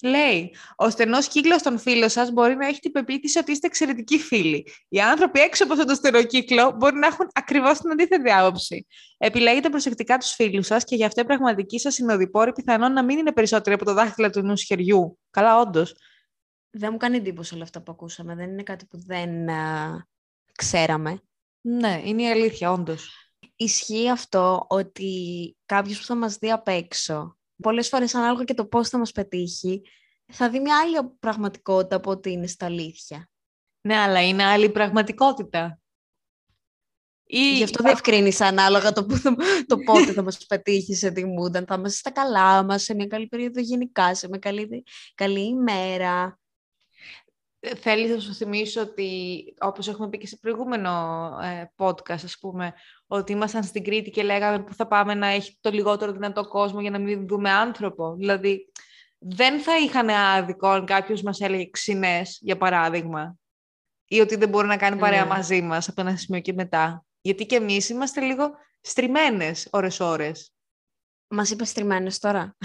Λέει, 0.02 0.54
ο 0.76 0.90
στενός 0.90 1.28
κύκλος 1.28 1.62
των 1.62 1.78
φίλων 1.78 2.08
σας 2.08 2.30
μπορεί 2.30 2.56
να 2.56 2.66
έχει 2.66 2.80
την 2.80 2.92
πεποίθηση 2.92 3.38
ότι 3.38 3.52
είστε 3.52 3.66
εξαιρετικοί 3.66 4.18
φίλοι. 4.18 4.66
Οι 4.88 5.00
άνθρωποι 5.00 5.40
έξω 5.40 5.64
από 5.64 5.72
αυτό 5.72 5.84
το 5.84 5.94
στενό 5.94 6.22
κύκλο 6.22 6.74
μπορεί 6.78 6.96
να 6.96 7.06
έχουν 7.06 7.28
ακριβώς 7.32 7.78
την 7.78 7.90
αντίθετη 7.90 8.30
άποψη. 8.30 8.86
Επιλέγετε 9.18 9.68
προσεκτικά 9.68 10.18
τους 10.18 10.30
φίλους 10.30 10.66
σας 10.66 10.84
και 10.84 10.96
γι' 10.96 11.04
αυτό 11.04 11.20
η 11.20 11.24
πραγματική 11.24 11.78
σας 11.78 11.94
συνοδοιπόρη 11.94 12.52
πιθανόν 12.52 12.92
να 12.92 13.04
μην 13.04 13.18
είναι 13.18 13.32
περισσότερη 13.32 13.74
από 13.74 13.84
το 13.84 13.94
δάχτυλο 13.94 14.30
του 14.30 14.38
ενό 14.38 14.54
χεριού. 14.56 15.18
Καλά, 15.30 15.58
όντως. 15.60 15.94
Δεν 16.70 16.88
μου 16.92 16.98
κάνει 16.98 17.16
εντύπωση 17.16 17.54
όλα 17.54 17.62
αυτά 17.62 17.82
που 17.82 17.92
ακούσαμε. 17.92 18.34
Δεν 18.34 18.50
είναι 18.50 18.62
κάτι 18.62 18.86
που 18.86 19.04
δεν 19.06 19.50
α, 19.50 20.06
ξέραμε. 20.56 21.20
Ναι, 21.60 22.00
είναι 22.04 22.22
η 22.22 22.30
αλήθεια, 22.30 22.72
όντως. 22.72 23.32
Ισχύει 23.56 24.10
αυτό 24.10 24.66
ότι 24.68 25.56
κάποιος 25.66 25.98
που 25.98 26.04
θα 26.04 26.14
μας 26.14 26.36
δει 26.36 26.50
απ' 26.50 26.68
έξω, 26.68 27.38
πολλές 27.60 27.88
φορές 27.88 28.14
ανάλογα 28.14 28.44
και 28.44 28.54
το 28.54 28.66
πώς 28.66 28.88
θα 28.88 28.98
μας 28.98 29.12
πετύχει, 29.12 29.82
θα 30.32 30.50
δει 30.50 30.60
μια 30.60 30.78
άλλη 30.78 31.10
πραγματικότητα 31.18 31.96
από 31.96 32.10
ότι 32.10 32.30
είναι 32.30 32.46
στα 32.46 32.66
αλήθεια. 32.66 33.28
Ναι, 33.80 33.96
αλλά 33.96 34.26
είναι 34.26 34.44
άλλη 34.44 34.70
πραγματικότητα. 34.70 35.80
Ή... 37.24 37.56
Γι' 37.56 37.62
αυτό 37.62 37.82
διευκρίνησα 37.82 38.46
ανάλογα 38.46 38.92
το, 38.92 39.04
που 39.04 39.16
θα, 39.16 39.34
το 39.66 39.76
πότε 39.76 40.12
θα 40.12 40.22
μας 40.22 40.46
πετύχει 40.46 40.94
σε 40.94 41.10
τι 41.10 41.22
mood, 41.22 41.56
αν 41.56 41.64
θα 41.66 41.74
είμαστε 41.74 41.98
στα 41.98 42.10
καλά 42.10 42.64
μας, 42.64 42.82
σε 42.82 42.94
μια 42.94 43.06
καλή 43.06 43.26
περίοδο 43.26 43.60
γενικά, 43.60 44.14
σε 44.14 44.28
μια 44.28 44.38
καλή, 44.38 44.84
καλή 45.14 45.40
ημέρα. 45.40 46.39
Ε, 47.60 47.74
θέλεις 47.74 48.10
να 48.10 48.20
σου 48.20 48.34
θυμίσω 48.34 48.80
ότι, 48.80 49.44
όπως 49.60 49.88
έχουμε 49.88 50.08
πει 50.08 50.18
και 50.18 50.26
σε 50.26 50.36
προηγούμενο 50.36 50.90
ε, 51.42 51.72
podcast, 51.76 52.24
ας 52.24 52.36
πούμε, 52.40 52.72
ότι 53.06 53.32
ήμασταν 53.32 53.64
στην 53.64 53.84
Κρήτη 53.84 54.10
και 54.10 54.22
λέγαμε 54.22 54.62
που 54.64 54.74
θα 54.74 54.86
πάμε 54.86 55.14
να 55.14 55.26
έχει 55.26 55.58
το 55.60 55.70
λιγότερο 55.70 56.12
δυνατό 56.12 56.48
κόσμο 56.48 56.80
για 56.80 56.90
να 56.90 56.98
μην 56.98 57.26
δούμε 57.26 57.50
άνθρωπο. 57.50 58.14
Δηλαδή, 58.14 58.72
δεν 59.18 59.60
θα 59.60 59.78
είχαν 59.78 60.08
άδικο 60.08 60.68
αν 60.68 60.84
κάποιος 60.84 61.22
μας 61.22 61.40
έλεγε 61.40 61.70
ξινές, 61.70 62.38
για 62.42 62.56
παράδειγμα, 62.56 63.36
ή 64.06 64.20
ότι 64.20 64.36
δεν 64.36 64.48
μπορεί 64.48 64.66
να 64.66 64.76
κάνει 64.76 64.98
παρέα 64.98 65.22
ναι. 65.22 65.28
μαζί 65.28 65.62
μας 65.62 65.88
από 65.88 66.00
ένα 66.00 66.16
σημείο 66.16 66.40
και 66.40 66.52
μετά. 66.52 67.04
Γιατί 67.20 67.46
και 67.46 67.56
εμείς 67.56 67.88
είμαστε 67.88 68.20
λίγο 68.20 68.50
στριμμένες 68.80 69.68
ώρες-ώρες. 69.70 70.52
Μας 71.28 71.50
είπες 71.50 71.68
στριμμένες 71.68 72.18
τώρα. 72.18 72.56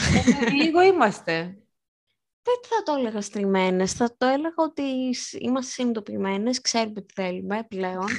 Ε, 0.46 0.50
λίγο 0.50 0.82
είμαστε. 0.82 1.58
Δεν 2.46 2.60
θα 2.70 2.84
το 2.84 2.94
έλεγα 3.00 3.22
στριμμένες, 3.22 3.94
θα 3.94 4.16
το 4.18 4.26
έλεγα 4.26 4.56
ότι 4.56 4.84
είμαστε 5.40 5.72
συνειδητοποιημένες, 5.72 6.62
ξέρουμε 6.62 7.02
τι 7.02 7.14
θέλουμε 7.14 7.66
πλέον. 7.70 8.08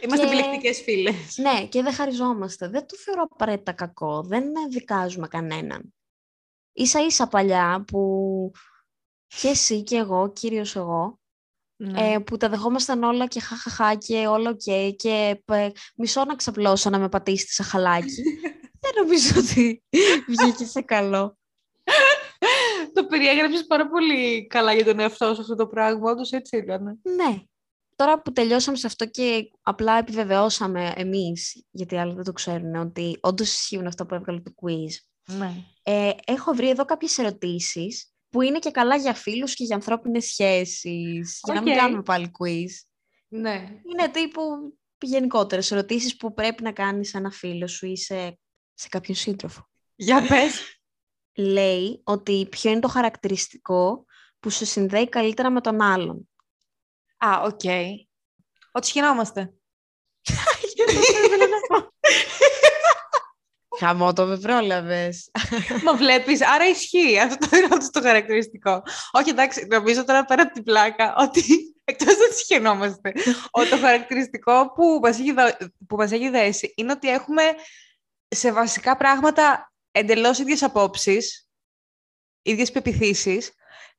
Είμαστε 0.00 0.26
και... 0.26 0.32
επιλεκτικές 0.32 0.80
φίλες. 0.80 1.36
Ναι, 1.36 1.66
και 1.66 1.82
δεν 1.82 1.92
χαριζόμαστε. 1.92 2.68
Δεν 2.68 2.86
το 2.86 2.96
θεωρώ 2.96 3.22
απαραίτητα 3.30 3.72
κακό. 3.72 4.22
Δεν 4.22 4.44
δικάζουμε 4.70 5.28
κανέναν. 5.28 5.94
Ίσα 6.72 7.04
ίσα 7.04 7.26
παλιά 7.26 7.84
που 7.86 8.50
και 9.26 9.48
εσύ 9.48 9.82
και 9.82 9.96
εγώ, 9.96 10.32
κύριος 10.32 10.76
εγώ, 10.76 11.20
ναι. 11.76 12.12
ε, 12.12 12.18
που 12.18 12.36
τα 12.36 12.48
δεχόμασταν 12.48 13.02
όλα 13.02 13.26
και 13.26 13.40
χαχαχά 13.40 13.94
και 13.94 14.26
όλο 14.26 14.50
okay, 14.50 14.92
και 14.96 15.42
ε, 15.44 15.68
μισό 15.96 16.24
να 16.24 16.34
ξαπλώσω 16.34 16.90
να 16.90 16.98
με 16.98 17.08
πατήσει 17.08 17.52
σαν 17.52 17.66
χαλάκι. 17.66 18.22
δεν 18.82 18.92
νομίζω 19.02 19.32
ότι 19.38 19.84
βγήκε 20.26 20.64
σε 20.64 20.80
καλό. 20.80 21.38
Το 22.96 23.06
περιέγραψες 23.06 23.66
πάρα 23.66 23.88
πολύ 23.88 24.46
καλά 24.46 24.72
για 24.72 24.84
τον 24.84 25.00
εαυτό 25.00 25.34
σου 25.34 25.40
αυτό 25.40 25.54
το 25.54 25.66
πράγμα, 25.66 26.10
όντως 26.10 26.32
έτσι 26.32 26.56
ήταν. 26.56 27.00
Ναι. 27.02 27.42
Τώρα 27.96 28.22
που 28.22 28.32
τελειώσαμε 28.32 28.76
σε 28.76 28.86
αυτό 28.86 29.06
και 29.06 29.50
απλά 29.62 29.98
επιβεβαιώσαμε 29.98 30.92
εμείς, 30.96 31.64
γιατί 31.70 31.96
άλλοι 31.96 32.14
δεν 32.14 32.24
το 32.24 32.32
ξέρουν, 32.32 32.74
ότι 32.74 33.18
όντως 33.20 33.48
ισχύουν 33.48 33.86
αυτό 33.86 34.06
που 34.06 34.14
έβγαλε 34.14 34.40
το 34.40 34.54
quiz. 34.62 34.92
Ναι. 35.38 35.52
Ε, 35.82 36.10
έχω 36.26 36.52
βρει 36.52 36.68
εδώ 36.68 36.84
κάποιες 36.84 37.18
ερωτήσεις 37.18 38.12
που 38.30 38.42
είναι 38.42 38.58
και 38.58 38.70
καλά 38.70 38.96
για 38.96 39.14
φίλους 39.14 39.54
και 39.54 39.64
για 39.64 39.74
ανθρώπινες 39.74 40.24
σχέσεις. 40.24 41.40
Για 41.44 41.54
να 41.54 41.62
μην 41.62 41.76
κάνουμε 41.76 42.02
πάλι 42.02 42.30
quiz. 42.38 42.70
Ναι. 43.28 43.68
Είναι 43.92 44.08
τύπου 44.12 44.42
γενικότερες 45.00 45.70
ερωτήσεις 45.70 46.16
που 46.16 46.34
πρέπει 46.34 46.62
να 46.62 46.72
κάνεις 46.72 47.14
ένα 47.14 47.30
φίλο 47.30 47.66
σου 47.66 47.86
ή 47.86 47.96
σε, 47.96 48.38
σε 48.74 48.88
κάποιον 48.88 49.16
σύντροφο. 49.16 49.68
Για 49.94 50.26
πες. 50.26 50.75
Λέει 51.36 52.00
ότι 52.04 52.46
ποιο 52.50 52.70
είναι 52.70 52.80
το 52.80 52.88
χαρακτηριστικό 52.88 54.04
που 54.40 54.50
σε 54.50 54.66
συνδέει 54.66 55.08
καλύτερα 55.08 55.50
με 55.50 55.60
τον 55.60 55.82
άλλον. 55.82 56.28
Α, 57.16 57.40
OK. 57.44 57.60
Okay. 57.62 57.90
Ότι 58.72 58.86
σιχαινόμαστε. 58.86 59.52
Χαμό 63.78 64.12
το 64.12 64.26
με 64.26 64.38
πρόλαβες. 64.38 65.30
Μα 65.84 65.94
βλέπεις, 65.94 66.46
άρα 66.46 66.68
ισχύει. 66.68 67.18
Αυτό 67.18 67.56
είναι 67.56 67.68
αυτό 67.72 68.00
το 68.00 68.06
χαρακτηριστικό. 68.06 68.82
Όχι, 69.10 69.30
εντάξει, 69.30 69.66
νομίζω 69.70 70.04
τώρα 70.04 70.24
πέρα 70.24 70.42
από 70.42 70.52
την 70.52 70.62
πλάκα 70.62 71.14
ότι 71.16 71.42
εκτός 71.84 72.14
ότι 72.14 72.34
σχαινόμαστε, 72.34 73.12
ότι 73.50 73.68
το 73.68 73.76
χαρακτηριστικό 73.76 74.72
που 74.72 74.98
μας, 75.02 75.18
έχει, 75.18 75.34
που 75.86 75.96
μας 75.96 76.12
έχει 76.12 76.28
δέσει 76.28 76.72
είναι 76.76 76.92
ότι 76.92 77.08
έχουμε 77.08 77.42
σε 78.28 78.52
βασικά 78.52 78.96
πράγματα 78.96 79.72
εντελώς 79.96 80.38
ίδιες 80.38 80.62
απόψεις, 80.62 81.48
ίδιες 82.42 82.70
πεπιθήσεις 82.70 83.52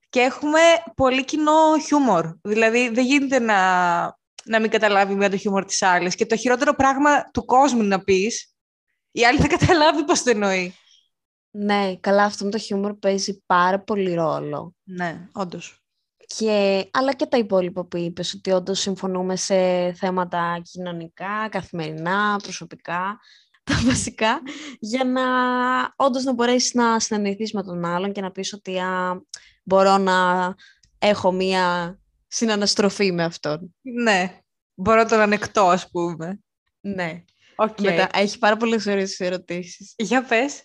και 0.09 0.19
έχουμε 0.19 0.59
πολύ 0.95 1.25
κοινό 1.25 1.79
χιούμορ. 1.79 2.37
Δηλαδή 2.41 2.89
δεν 2.89 3.05
γίνεται 3.05 3.39
να, 3.39 3.57
να 4.43 4.59
μην 4.59 4.69
καταλάβει 4.69 5.15
μία 5.15 5.29
το 5.29 5.37
χιούμορ 5.37 5.65
της 5.65 5.81
άλλης. 5.81 6.15
Και 6.15 6.25
το 6.25 6.35
χειρότερο 6.35 6.73
πράγμα 6.73 7.31
του 7.31 7.45
κόσμου 7.45 7.83
να 7.83 8.03
πεις 8.03 8.55
η 9.11 9.25
άλλη 9.25 9.39
θα 9.39 9.47
καταλάβει 9.47 10.05
πώς 10.05 10.23
το 10.23 10.29
εννοεί. 10.29 10.75
Ναι, 11.51 11.95
καλά, 11.95 12.23
αυτό 12.23 12.49
το 12.49 12.57
χιούμορ 12.57 12.93
παίζει 12.93 13.43
πάρα 13.45 13.79
πολύ 13.79 14.13
ρόλο. 14.13 14.75
Ναι, 14.83 15.27
όντως. 15.33 15.81
Και, 16.37 16.89
αλλά 16.93 17.13
και 17.13 17.25
τα 17.25 17.37
υπόλοιπα 17.37 17.85
που 17.85 17.97
είπες, 17.97 18.33
ότι 18.33 18.51
όντως 18.51 18.79
συμφωνούμε 18.79 19.35
σε 19.35 19.93
θέματα 19.93 20.61
κοινωνικά, 20.63 21.49
καθημερινά, 21.49 22.39
προσωπικά, 22.43 23.19
τα 23.67 23.81
βασικά, 23.89 24.41
για 24.79 25.03
να 25.03 25.23
όντως 25.95 26.23
να 26.23 26.33
μπορέσεις 26.33 26.73
να 26.73 26.99
συναντηθείς 26.99 27.53
με 27.53 27.63
τον 27.63 27.85
άλλον 27.85 28.11
και 28.11 28.21
να 28.21 28.31
πεις 28.31 28.53
ότι 28.53 28.79
α, 28.79 29.21
μπορώ 29.63 29.97
να 29.97 30.55
έχω 30.99 31.31
μία 31.31 31.97
συναναστροφή 32.27 33.11
με 33.11 33.23
αυτόν. 33.23 33.75
Ναι, 33.81 34.39
μπορώ 34.73 35.01
να 35.01 35.07
τον 35.07 35.19
ανεκτώ, 35.19 35.67
ας 35.67 35.89
πούμε. 35.89 36.39
Ναι. 36.79 37.23
Okay. 37.55 37.81
Μετά, 37.81 38.09
έχει 38.13 38.37
πάρα 38.37 38.57
πολλές 38.57 38.85
ωραίες 38.85 39.19
ερωτήσεις. 39.19 39.93
Για 39.97 40.23
πες. 40.23 40.63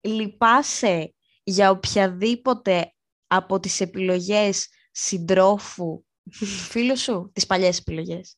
Λυπάσαι 0.00 1.14
για 1.42 1.70
οποιαδήποτε 1.70 2.92
από 3.26 3.60
τις 3.60 3.80
επιλογές 3.80 4.68
συντρόφου 4.90 6.04
φίλου 6.70 6.98
σου, 6.98 7.30
τις 7.32 7.46
παλιές 7.46 7.78
επιλογές; 7.78 8.36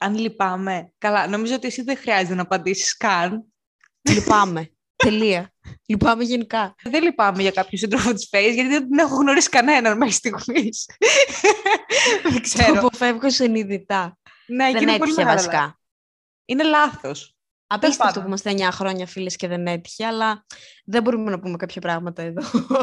Αν 0.00 0.18
λυπάμαι. 0.18 0.92
Καλά, 0.98 1.28
νομίζω 1.28 1.54
ότι 1.54 1.66
εσύ 1.66 1.82
δεν 1.82 1.96
χρειάζεται 1.96 2.34
να 2.34 2.42
απαντήσεις 2.42 2.96
καν. 2.96 3.44
Λυπάμαι. 4.02 4.70
Τελεία. 4.96 5.52
Λυπάμαι 5.86 6.24
γενικά. 6.24 6.74
Δεν 6.82 7.02
λυπάμαι 7.02 7.42
για 7.42 7.50
κάποιο 7.50 7.78
σύντροφο 7.78 8.12
της 8.12 8.28
Face, 8.32 8.52
γιατί 8.54 8.68
δεν 8.68 8.98
έχω 8.98 9.14
γνωρίσει 9.14 9.48
κανέναν 9.48 9.96
μέχρι 9.96 10.14
στιγμής. 10.14 10.90
δεν 12.22 12.40
ξέρω. 12.40 12.72
Το 12.72 12.78
αποφεύγω 12.78 13.30
συνειδητά. 13.30 14.18
Ναι, 14.46 14.72
δεν 14.72 14.88
έτυχε 14.88 15.24
βασικά. 15.24 15.78
Είναι 16.44 16.62
λάθος. 16.62 17.35
Απίστευτο 17.66 18.20
που 18.20 18.26
είμαστε 18.26 18.54
9 18.56 18.68
χρόνια 18.72 19.06
φίλες 19.06 19.36
και 19.36 19.48
δεν 19.48 19.66
έτυχε, 19.66 20.06
αλλά 20.06 20.44
δεν 20.84 21.02
μπορούμε 21.02 21.30
να 21.30 21.38
πούμε 21.40 21.56
κάποια 21.56 21.80
πράγματα 21.80 22.22
εδώ, 22.22 22.42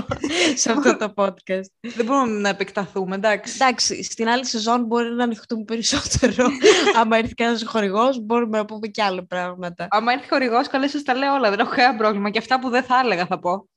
σε 0.62 0.72
αυτό 0.72 0.98
το 0.98 1.14
podcast. 1.16 1.70
Δεν 1.96 2.06
μπορούμε 2.06 2.40
να 2.40 2.50
επεκταθούμε, 2.50 3.16
εντάξει. 3.16 3.54
Εντάξει, 3.54 4.04
στην 4.04 4.28
άλλη 4.28 4.46
σεζόν 4.46 4.86
μπορεί 4.86 5.10
να 5.10 5.24
ανοιχτούμε 5.24 5.64
περισσότερο. 5.64 6.48
Άμα 7.00 7.18
έρθει 7.18 7.34
κανένα 7.34 7.60
χορηγός, 7.66 8.20
μπορούμε 8.20 8.58
να 8.58 8.66
πούμε 8.66 8.88
και 8.88 9.04
άλλα 9.04 9.26
πράγματα. 9.26 9.88
Άμα 9.90 10.12
έρθει 10.12 10.28
χορηγός, 10.28 10.68
καλέ 10.68 10.88
σας 10.88 11.04
τα 11.04 11.14
λέω 11.14 11.34
όλα. 11.34 11.50
Δεν 11.50 11.60
έχω 11.60 11.76
κανένα 11.76 11.98
πρόβλημα. 11.98 12.30
Και 12.30 12.38
αυτά 12.38 12.60
που 12.60 12.70
δεν 12.70 12.84
θα 12.84 13.00
έλεγα 13.04 13.26
θα 13.26 13.40
πω. 13.40 13.68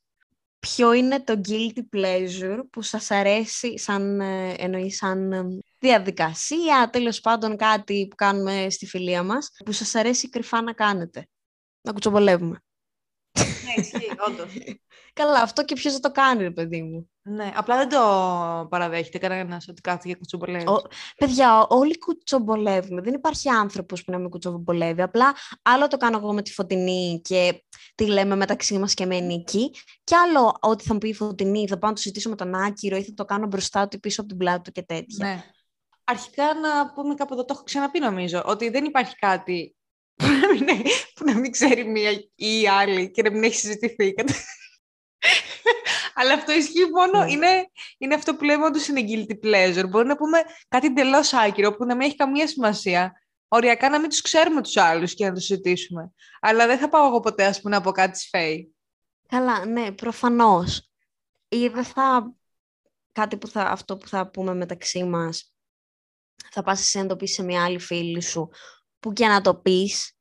Ποιο 0.59 0.93
είναι 0.93 1.23
το 1.23 1.41
guilty 1.47 1.97
pleasure 1.97 2.59
που 2.69 2.81
σας 2.81 3.11
αρέσει 3.11 3.79
σαν, 3.79 4.19
ε, 4.21 4.53
εννοεί 4.57 4.91
σαν 4.91 5.31
ε, 5.31 5.43
διαδικασία, 5.79 6.89
τέλος 6.91 7.19
πάντων 7.19 7.57
κάτι 7.57 8.07
που 8.09 8.15
κάνουμε 8.15 8.69
στη 8.69 8.85
φιλία 8.85 9.23
μας, 9.23 9.51
που 9.65 9.71
σας 9.71 9.95
αρέσει 9.95 10.29
κρυφά 10.29 10.61
να 10.61 10.73
κάνετε. 10.73 11.27
Να 11.81 11.91
κουτσομπολεύουμε. 11.91 12.61
Ναι, 13.39 13.83
ισχύει, 13.83 14.15
όντως. 14.27 14.53
Καλά, 15.17 15.41
αυτό 15.41 15.63
και 15.65 15.75
ποιος 15.75 15.93
θα 15.93 15.99
το 15.99 16.11
κάνει, 16.11 16.41
ρε 16.43 16.51
παιδί 16.51 16.81
μου. 16.81 17.09
Ναι, 17.21 17.51
απλά 17.55 17.77
δεν 17.77 17.89
το 17.89 18.67
παραδέχεται 18.69 19.17
κανένας 19.17 19.67
ότι 19.67 19.81
κάθεται 19.81 20.07
για 20.07 20.15
κουτσομπολεύει. 20.15 20.65
παιδιά, 21.17 21.65
όλοι 21.69 21.97
κουτσομπολεύουμε. 21.97 23.01
Δεν 23.01 23.13
υπάρχει 23.13 23.49
άνθρωπος 23.49 24.03
που 24.03 24.11
να 24.11 24.17
μην 24.17 24.29
κουτσομπολεύει. 24.29 25.01
Απλά 25.01 25.35
άλλο 25.61 25.87
το 25.87 25.97
κάνω 25.97 26.17
εγώ 26.17 26.33
με 26.33 26.41
τη 26.41 26.53
φωτεινή 26.53 27.21
και 27.23 27.63
τη 27.95 28.05
λέμε 28.05 28.35
μεταξύ 28.35 28.77
μας 28.77 28.93
και 28.93 29.05
με 29.05 29.19
νίκη. 29.19 29.71
Και 30.03 30.15
άλλο 30.15 30.57
ότι 30.59 30.83
θα 30.83 30.93
μου 30.93 30.99
πει 30.99 31.09
η 31.09 31.13
φωτεινή, 31.13 31.67
θα 31.67 31.77
πάω 31.77 31.89
να 31.89 31.95
το 31.95 32.01
συζητήσω 32.01 32.29
με 32.29 32.35
τον 32.35 32.55
άκυρο 32.55 32.97
ή 32.97 33.03
θα 33.03 33.13
το 33.13 33.25
κάνω 33.25 33.47
μπροστά 33.47 33.87
του 33.87 33.99
πίσω 33.99 34.21
από 34.21 34.29
την 34.29 34.37
πλάτη 34.37 34.61
του 34.61 34.71
και 34.71 34.81
τέτοια. 34.81 35.27
Ναι. 35.27 35.43
Αρχικά 36.03 36.43
να 36.53 36.93
πούμε 36.93 37.13
κάπου 37.13 37.33
εδώ, 37.33 37.45
το 37.45 37.53
έχω 37.55 37.63
ξαναπεί 37.63 37.99
νομίζω, 37.99 38.43
ότι 38.45 38.69
δεν 38.69 38.85
υπάρχει 38.85 39.15
κάτι 39.15 39.75
που 40.17 40.25
να 40.25 40.47
μην, 40.47 40.83
που 41.15 41.23
να 41.25 41.37
μην 41.37 41.51
ξέρει 41.51 41.85
μία 41.85 42.11
ή 42.11 42.61
η 42.61 42.67
άλλη 42.67 43.11
και 43.11 43.21
να 43.21 43.31
μην 43.31 43.43
έχει 43.43 43.55
συζητηθεί. 43.55 44.13
Αλλά 46.19 46.33
αυτό 46.33 46.51
ισχύει 46.51 46.89
μόνο, 46.95 47.23
ναι. 47.23 47.31
είναι, 47.31 47.69
είναι 47.97 48.15
αυτό 48.15 48.35
που 48.35 48.43
λέμε 48.43 48.65
όντως 48.65 48.87
είναι 48.87 49.01
guilty 49.07 49.45
pleasure. 49.45 49.89
Μπορεί 49.89 50.07
να 50.07 50.15
πούμε 50.15 50.37
κάτι 50.67 50.87
εντελώς 50.87 51.33
άκυρο 51.33 51.75
που 51.75 51.85
να 51.85 51.95
μην 51.95 52.07
έχει 52.07 52.15
καμία 52.15 52.47
σημασία. 52.47 53.21
Οριακά 53.47 53.89
να 53.89 53.99
μην 53.99 54.09
τους 54.09 54.21
ξέρουμε 54.21 54.61
τους 54.61 54.77
άλλους 54.77 55.13
και 55.13 55.25
να 55.25 55.33
τους 55.33 55.43
συζητήσουμε. 55.43 56.13
Αλλά 56.41 56.67
δεν 56.67 56.77
θα 56.77 56.89
πάω 56.89 57.07
εγώ 57.07 57.19
ποτέ, 57.19 57.45
ας 57.45 57.61
πούμε, 57.61 57.75
να 57.75 57.81
πω 57.81 57.91
κάτι 57.91 58.19
σφαίει. 58.19 58.75
Καλά, 59.27 59.65
ναι, 59.65 59.91
προφανώς. 59.91 60.89
Ή 61.47 61.67
δεν 61.67 61.83
θα... 61.83 62.33
Κάτι 63.11 63.37
που 63.37 63.47
θα, 63.47 63.61
αυτό 63.61 63.97
που 63.97 64.07
θα 64.07 64.29
πούμε 64.29 64.55
μεταξύ 64.55 65.03
μας, 65.03 65.53
θα 66.51 66.63
πας 66.63 66.79
εσύ 66.79 66.97
να 66.97 67.05
το 67.05 67.15
πεις 67.15 67.33
σε 67.33 67.43
μια 67.43 67.63
άλλη 67.63 67.79
φίλη 67.79 68.21
σου, 68.21 68.49
που 68.99 69.13
και 69.13 69.27
να 69.27 69.41
το 69.41 69.55
πεις, 69.55 70.16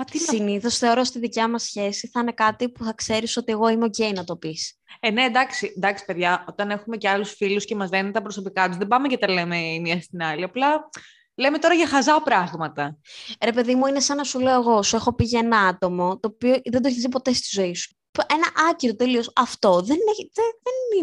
Μα 0.00 0.04
τι 0.04 0.18
Συνήθως 0.18 0.78
θεωρώ 0.78 1.04
στη 1.04 1.18
δικιά 1.18 1.48
μας 1.48 1.62
σχέση 1.62 2.08
θα 2.08 2.20
είναι 2.20 2.32
κάτι 2.32 2.68
που 2.68 2.84
θα 2.84 2.92
ξέρεις 2.92 3.36
ότι 3.36 3.52
εγώ 3.52 3.68
είμαι 3.68 3.86
ok 3.86 4.12
να 4.14 4.24
το 4.24 4.36
πεις. 4.36 4.78
Ε, 5.00 5.10
ναι, 5.10 5.24
εντάξει, 5.24 5.72
εντάξει, 5.76 6.04
παιδιά, 6.04 6.44
όταν 6.48 6.70
έχουμε 6.70 6.96
και 6.96 7.08
άλλους 7.08 7.32
φίλους 7.32 7.64
και 7.64 7.74
μας 7.74 7.90
λένε 7.90 8.10
τα 8.10 8.22
προσωπικά 8.22 8.68
τους, 8.68 8.76
δεν 8.76 8.86
πάμε 8.86 9.08
και 9.08 9.18
τα 9.18 9.30
λέμε 9.30 9.58
η 9.58 9.80
μία 9.80 10.00
στην 10.00 10.22
άλλη. 10.22 10.44
Απλά 10.44 10.88
λέμε 11.34 11.58
τώρα 11.58 11.74
για 11.74 11.86
χαζά 11.86 12.22
πράγματα. 12.22 12.98
Ρε 13.44 13.52
παιδί 13.52 13.74
μου, 13.74 13.86
είναι 13.86 14.00
σαν 14.00 14.16
να 14.16 14.24
σου 14.24 14.38
λέω 14.38 14.60
εγώ, 14.60 14.82
σου 14.82 14.96
έχω 14.96 15.14
πει 15.14 15.24
για 15.24 15.38
ένα 15.38 15.58
άτομο, 15.58 16.18
το 16.18 16.30
οποίο 16.34 16.60
δεν 16.64 16.82
το 16.82 16.88
έχεις 16.88 17.02
δει 17.02 17.08
ποτέ 17.08 17.32
στη 17.32 17.60
ζωή 17.60 17.74
σου. 17.74 17.96
ένα 18.26 18.68
άκυρο 18.70 18.94
τελείως. 18.94 19.32
Αυτό 19.34 19.80
δεν, 19.80 19.96
έχει, 20.10 20.30
δεν, 20.34 20.44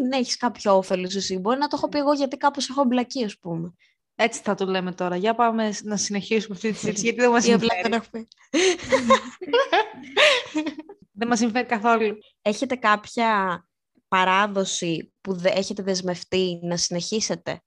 δεν 0.10 0.20
έχεις 0.20 0.38
κάποιο 0.38 0.78
όφελος 0.78 1.16
εσύ. 1.16 1.38
Μπορεί 1.38 1.60
να 1.60 1.68
το 1.68 1.75
έχω 1.78 1.90
πει 1.90 1.98
εγώ 1.98 2.14
γιατί 2.14 2.38
κάπως 2.38 2.70
έχω 2.70 2.84
μπλακεί, 2.84 3.24
ας 3.24 3.38
πούμε. 3.38 3.74
Έτσι 4.15 4.41
θα 4.41 4.55
το 4.55 4.65
λέμε 4.65 4.91
τώρα. 4.91 5.15
Για 5.15 5.36
πάμε 5.36 5.74
να 5.84 5.98
συνεχίσουμε 5.98 6.55
αυτή 6.55 6.72
τη 6.72 6.77
συζήτηση, 6.77 7.03
γιατί 7.03 7.19
δεν 7.19 7.31
μας 7.31 7.43
συμφέρει. 7.43 7.81
δεν 11.19 11.27
μας 11.27 11.39
συμφέρει 11.39 11.65
καθόλου. 11.65 12.17
Έχετε 12.41 12.75
κάποια 12.75 13.62
παράδοση 14.07 15.13
που 15.22 15.39
έχετε 15.43 15.84
δεσμευτεί 15.84 16.60
να 16.63 16.77
συνεχίσετε; 16.77 17.62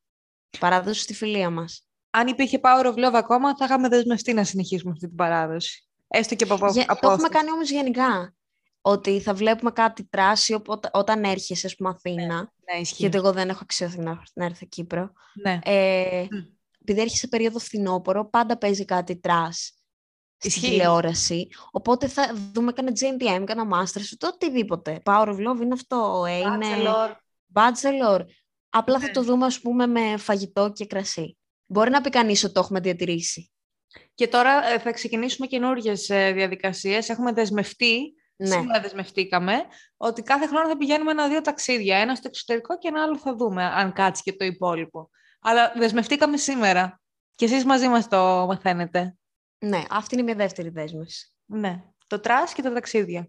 Παράδοση 0.58 1.00
στη 1.00 1.14
φιλία 1.14 1.50
μας. 1.50 1.88
Αν 2.10 2.26
υπήρχε 2.26 2.60
Power 2.62 2.84
of 2.84 2.94
Love 2.94 3.14
ακόμα, 3.14 3.56
θα 3.56 3.64
είχαμε 3.64 3.88
δεσμευτεί 3.88 4.32
να 4.32 4.44
συνεχίσουμε 4.44 4.92
αυτή 4.92 5.06
την 5.06 5.16
παράδοση. 5.16 5.88
Έστω 6.08 6.34
και 6.34 6.44
από 6.44 6.70
Για, 6.70 6.86
Το 7.00 7.10
έχουμε 7.10 7.28
κάνει 7.28 7.50
όμως 7.50 7.70
γενικά. 7.70 8.34
Ότι 8.80 9.20
θα 9.20 9.35
βλέπουμε 9.35 9.70
κάτι 9.70 10.04
τράσιο 10.04 10.62
όταν 10.92 11.25
έρχεσαι, 11.25 11.66
ας 11.66 11.76
πούμε, 11.76 11.88
Αθήνα. 11.88 12.37
Ναι, 12.37 12.75
ναι, 12.75 12.80
γιατί 12.80 13.16
εγώ 13.16 13.32
δεν 13.32 13.49
έχω 13.49 13.61
αξιωθεί 13.62 13.99
να, 13.99 14.23
να 14.35 14.44
έρθω 14.44 14.66
Κύπρο. 14.66 15.12
Ναι. 15.42 15.58
Ε, 15.64 16.25
mm. 16.25 16.49
Επειδή 16.80 17.00
έρχεσαι 17.00 17.28
περίοδο 17.28 17.58
φθινόπωρο, 17.58 18.28
πάντα 18.28 18.58
παίζει 18.58 18.85
κάτι 18.85 19.16
trash 19.20 19.72
στη 20.38 20.61
τηλεόραση. 20.61 21.49
Οπότε 21.70 22.08
θα 22.08 22.35
δούμε 22.52 22.73
κανένα 22.73 22.97
GNTM, 23.00 23.44
κανένα 23.44 23.76
Masters, 23.76 24.12
το 24.18 24.26
οτιδήποτε. 24.26 25.00
Power 25.04 25.26
of 25.26 25.37
Love 25.37 25.61
είναι 25.62 25.73
αυτό. 25.73 26.25
Ε, 26.28 26.37
είναι... 26.37 26.66
Bachelor. 27.52 28.20
Απλά 28.68 28.99
θα 28.99 29.06
ναι. 29.06 29.12
το 29.12 29.23
δούμε, 29.23 29.47
ας 29.47 29.61
πούμε, 29.61 29.87
με 29.87 30.16
φαγητό 30.16 30.73
και 30.73 30.87
κρασί. 30.87 31.38
Μπορεί 31.66 31.90
να 31.90 32.00
πει 32.00 32.11
κανείς 32.11 32.44
ότι 32.44 32.52
το 32.52 32.61
έχουμε 32.61 32.80
διατηρήσει. 32.80 33.50
Και 34.14 34.28
τώρα 34.28 34.68
ε, 34.68 34.78
θα 34.78 34.92
ξεκινήσουμε 34.92 35.47
καινούργιες 35.47 36.06
διαδικασίες. 36.06 37.08
Έχουμε 37.08 37.32
δεσμευτεί, 37.32 38.14
ναι. 38.38 38.49
σήμερα 38.49 38.80
δεσμευτήκαμε, 38.80 39.64
ότι 39.97 40.23
κάθε 40.23 40.47
χρόνο 40.47 40.68
θα 40.68 40.76
πηγαίνουμε 40.76 41.11
ένα-δύο 41.11 41.40
ταξίδια. 41.40 41.97
Ένα 41.97 42.14
στο 42.14 42.28
εξωτερικό 42.28 42.78
και 42.78 42.88
ένα 42.88 43.02
άλλο 43.02 43.18
θα 43.18 43.35
δούμε, 43.35 43.64
αν 43.64 43.92
κάτσει 43.92 44.23
και 44.23 44.33
το 44.33 44.45
υπόλοιπο. 44.45 45.11
Αλλά 45.40 45.73
δεσμευτήκαμε 45.76 46.37
σήμερα. 46.37 47.00
Και 47.35 47.45
εσείς 47.45 47.64
μαζί 47.64 47.88
μας 47.88 48.09
το 48.09 48.47
μαθαίνετε. 48.47 49.16
Ναι, 49.59 49.83
αυτή 49.90 50.14
είναι 50.14 50.23
μια 50.23 50.35
δεύτερη 50.35 50.68
δέσμευση. 50.68 51.33
Ναι, 51.45 51.83
το 52.07 52.21
trash 52.20 52.52
και 52.52 52.62
τα 52.62 52.73
ταξίδια. 52.73 53.28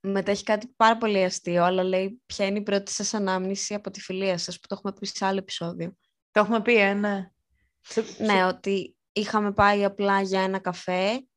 Μετά 0.00 0.30
έχει 0.30 0.42
κάτι 0.42 0.72
πάρα 0.76 0.96
πολύ 0.96 1.24
αστείο, 1.24 1.64
αλλά 1.64 1.82
λέει 1.82 2.22
ποια 2.26 2.46
είναι 2.46 2.58
η 2.58 2.62
πρώτη 2.62 2.92
σας 2.92 3.14
ανάμνηση 3.14 3.74
από 3.74 3.90
τη 3.90 4.00
φιλία 4.00 4.38
σας, 4.38 4.60
που 4.60 4.66
το 4.66 4.74
έχουμε 4.78 4.92
πει 5.00 5.06
σε 5.06 5.26
άλλο 5.26 5.38
επεισόδιο. 5.38 5.96
Το 6.30 6.40
έχουμε 6.40 6.62
πει, 6.62 6.76
ε, 6.76 6.92
ναι. 6.92 7.30
Ναι, 8.18 8.44
ότι 8.44 8.96
είχαμε 9.12 9.52
πάει 9.52 9.84
απλά 9.84 10.20
για 10.20 10.40
ένα 10.40 10.58
καφέ, 10.58 11.27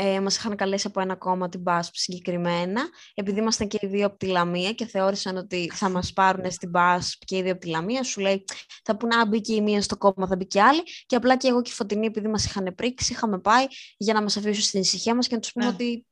ε, 0.00 0.20
μας 0.20 0.36
είχαν 0.36 0.56
καλέσει 0.56 0.86
από 0.86 1.00
ένα 1.00 1.16
κόμμα 1.16 1.48
την 1.48 1.62
BASP 1.66 1.90
συγκεκριμένα, 1.92 2.82
επειδή 3.14 3.40
ήμασταν 3.40 3.68
και 3.68 3.78
οι 3.80 3.86
δύο 3.86 4.06
από 4.06 4.16
τη 4.16 4.26
Λαμία 4.26 4.72
και 4.72 4.86
θεώρησαν 4.86 5.36
ότι 5.36 5.70
θα 5.74 5.88
μας 5.88 6.12
πάρουν 6.12 6.50
στην 6.50 6.70
BASP 6.74 7.18
και 7.18 7.36
οι 7.36 7.42
δύο 7.42 7.52
από 7.52 7.60
τη 7.60 7.68
Λαμία, 7.68 8.02
σου 8.02 8.20
λέει 8.20 8.44
θα 8.84 8.96
πούνε 8.96 9.16
να 9.16 9.26
μπει 9.26 9.40
και 9.40 9.54
η 9.54 9.60
μία 9.60 9.82
στο 9.82 9.96
κόμμα, 9.96 10.26
θα 10.26 10.36
μπει 10.36 10.46
και 10.46 10.62
άλλη 10.62 10.82
και 11.06 11.16
απλά 11.16 11.36
και 11.36 11.48
εγώ 11.48 11.62
και 11.62 11.70
η 11.70 11.74
Φωτεινή, 11.74 12.06
επειδή 12.06 12.28
μας 12.28 12.44
είχαν 12.44 12.74
πρίξει, 12.74 13.12
είχαμε 13.12 13.38
πάει 13.38 13.66
για 13.96 14.14
να 14.14 14.22
μας 14.22 14.36
αφήσουν 14.36 14.62
στην 14.62 14.80
ησυχία 14.80 15.14
μας 15.14 15.26
και 15.26 15.34
να 15.34 15.40
τους 15.40 15.52
πούμε 15.52 15.64
ναι. 15.66 15.72
ότι 15.72 16.06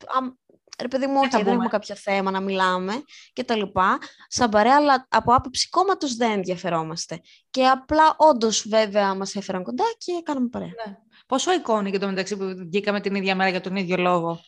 ρε 0.81 0.88
παιδί 0.88 1.07
μου, 1.07 1.19
όχι, 1.19 1.43
δεν 1.43 1.52
έχουμε 1.52 1.69
κάποιο 1.69 1.95
θέμα 1.95 2.31
να 2.31 2.40
μιλάμε 2.40 3.02
και 3.33 3.45
τα 3.45 3.57
λοιπά, 3.57 3.99
σαν 4.28 4.50
παρέα, 4.50 4.76
αλλά 4.76 5.07
από 5.11 5.35
άποψη 5.35 5.69
κόμματος 5.69 6.16
δεν 6.16 6.31
ενδιαφερόμαστε. 6.31 7.21
Και 7.50 7.66
απλά 7.66 8.14
όντως 8.16 8.69
βέβαια 8.69 9.14
μας 9.14 9.35
έφεραν 9.35 9.62
κοντά 9.62 9.85
και 9.99 10.12
κάναμε 10.23 10.49
παρέα. 10.49 10.69
Ναι. 10.87 10.97
Πόσο 11.26 11.52
εικόνη 11.52 11.90
και 11.90 11.99
το 11.99 12.06
μεταξύ 12.06 12.37
που 12.37 12.45
βγήκαμε 12.56 13.00
την 13.00 13.14
ίδια 13.14 13.35
μέρα 13.37 13.50
για 13.50 13.61
τον 13.61 13.76
ίδιο 13.76 13.97
λόγο. 13.97 14.40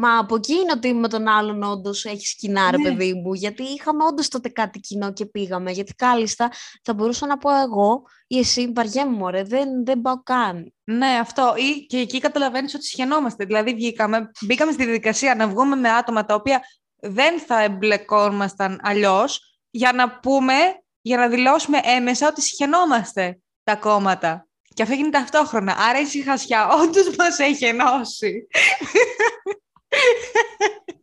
Μα 0.00 0.18
από 0.18 0.34
εκεί 0.34 0.52
είναι 0.52 0.72
ότι 0.72 0.94
με 0.94 1.08
τον 1.08 1.28
άλλον 1.28 1.62
όντως 1.62 2.04
έχει 2.04 2.36
κοινά, 2.36 2.70
ρε 2.70 2.76
ναι. 2.76 2.82
παιδί 2.82 3.14
μου. 3.14 3.34
Γιατί 3.34 3.62
είχαμε 3.62 4.04
όντως 4.04 4.28
τότε 4.28 4.48
κάτι 4.48 4.80
κοινό 4.80 5.12
και 5.12 5.26
πήγαμε. 5.26 5.70
Γιατί 5.70 5.94
κάλλιστα 5.94 6.52
θα 6.82 6.94
μπορούσα 6.94 7.26
να 7.26 7.38
πω 7.38 7.50
εγώ 7.62 8.02
ή 8.26 8.38
εσύ, 8.38 8.72
βαριέμαι 8.74 9.16
μωρέ, 9.16 9.42
δεν, 9.42 9.84
δεν 9.84 10.00
πάω 10.00 10.22
καν. 10.22 10.74
Ναι, 10.84 11.06
αυτό. 11.06 11.54
Ή, 11.56 11.86
και 11.86 11.98
εκεί 11.98 12.18
καταλαβαίνεις 12.18 12.74
ότι 12.74 12.84
σχαινόμαστε. 12.84 13.44
Δηλαδή, 13.44 13.74
βγήκαμε, 13.74 14.30
μπήκαμε 14.40 14.72
στη 14.72 14.84
διαδικασία 14.84 15.34
να 15.34 15.48
βγούμε 15.48 15.76
με 15.76 15.90
άτομα 15.90 16.24
τα 16.24 16.34
οποία 16.34 16.62
δεν 16.96 17.40
θα 17.40 17.62
εμπλεκόμασταν 17.62 18.80
αλλιώς 18.82 19.60
για 19.70 19.92
να 19.92 20.10
πούμε, 20.10 20.54
για 21.00 21.16
να 21.16 21.28
δηλώσουμε 21.28 21.80
έμεσα 21.82 22.28
ότι 22.28 22.40
σχαινόμαστε 22.40 23.40
τα 23.64 23.76
κόμματα. 23.76 24.47
Και 24.78 24.84
αυτό 24.84 24.96
γίνεται 24.96 25.18
ταυτόχρονα. 25.18 25.76
Άρα 25.78 26.00
η 26.00 26.04
συχασιά 26.04 26.68
όντως 26.68 27.16
μας 27.16 27.38
έχει 27.38 27.64
ενώσει. 27.64 28.46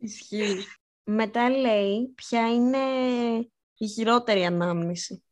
Ισχύει. 0.00 0.66
Μετά 1.04 1.50
λέει 1.50 2.12
ποια 2.14 2.52
είναι 2.52 2.78
η 3.76 3.86
χειρότερη 3.86 4.44
ανάμνηση. 4.44 5.24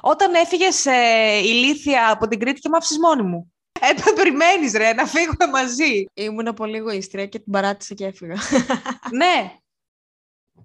Όταν 0.00 0.34
έφυγες 0.34 0.86
ε, 0.86 1.38
ηλίθια 1.44 2.10
από 2.10 2.28
την 2.28 2.38
Κρήτη 2.38 2.60
και 2.60 2.68
με 2.68 2.78
μόνη 3.00 3.22
μου. 3.22 3.52
Έπρεπε 3.80 4.12
περιμένεις, 4.12 4.72
ρε, 4.72 4.92
να 4.92 5.06
φύγουμε 5.06 5.46
μαζί. 5.52 6.04
Ήμουν 6.14 6.54
πολύ 6.54 6.76
εγωίστρια 6.76 7.26
και 7.26 7.38
την 7.38 7.52
παράτησα 7.52 7.94
και 7.94 8.04
έφυγα. 8.04 8.34
ναι. 9.20 9.52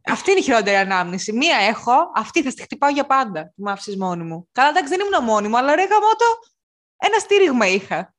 Αυτή 0.06 0.32
είναι 0.32 0.40
η 0.40 0.44
χειρότερη 0.44 0.76
ανάμνηση. 0.76 1.34
Μία 1.34 1.58
έχω, 1.58 2.12
αυτή 2.16 2.44
θα 2.44 2.50
στη 2.50 2.62
χτυπάω 2.62 2.90
για 2.90 3.06
πάντα. 3.06 3.44
Που 3.56 3.64
με 3.64 3.72
άφησες 3.72 3.96
μόνη 3.96 4.24
μου. 4.24 4.48
Καλά, 4.52 4.70
εντάξει, 4.70 4.90
δεν 4.90 5.00
ήμουν 5.00 5.24
μόνη 5.24 5.48
μου, 5.48 5.58
αλλά 5.58 5.76
ρε 5.76 5.84
γαμώτο, 5.84 6.26
ένα 6.98 7.20
στήριγμα 7.20 7.68
είχα. 7.68 8.16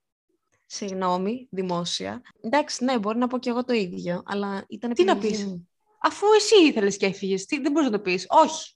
Συγγνώμη, 0.66 1.48
δημόσια. 1.50 2.22
Εντάξει, 2.40 2.84
ναι, 2.84 2.98
μπορεί 2.98 3.18
να 3.18 3.26
πω 3.26 3.38
και 3.38 3.50
εγώ 3.50 3.64
το 3.64 3.72
ίδιο, 3.72 4.22
αλλά 4.26 4.64
ήταν 4.68 4.94
Τι 4.94 5.04
να 5.04 5.18
πεις; 5.18 5.64
Αφού 5.98 6.26
εσύ 6.36 6.66
ήθελες 6.66 6.96
και 6.96 7.06
έφυγες, 7.06 7.44
δεν 7.44 7.72
μπορείς 7.72 7.90
να 7.90 7.96
το 7.96 8.02
πεις. 8.02 8.26
Όχι. 8.28 8.74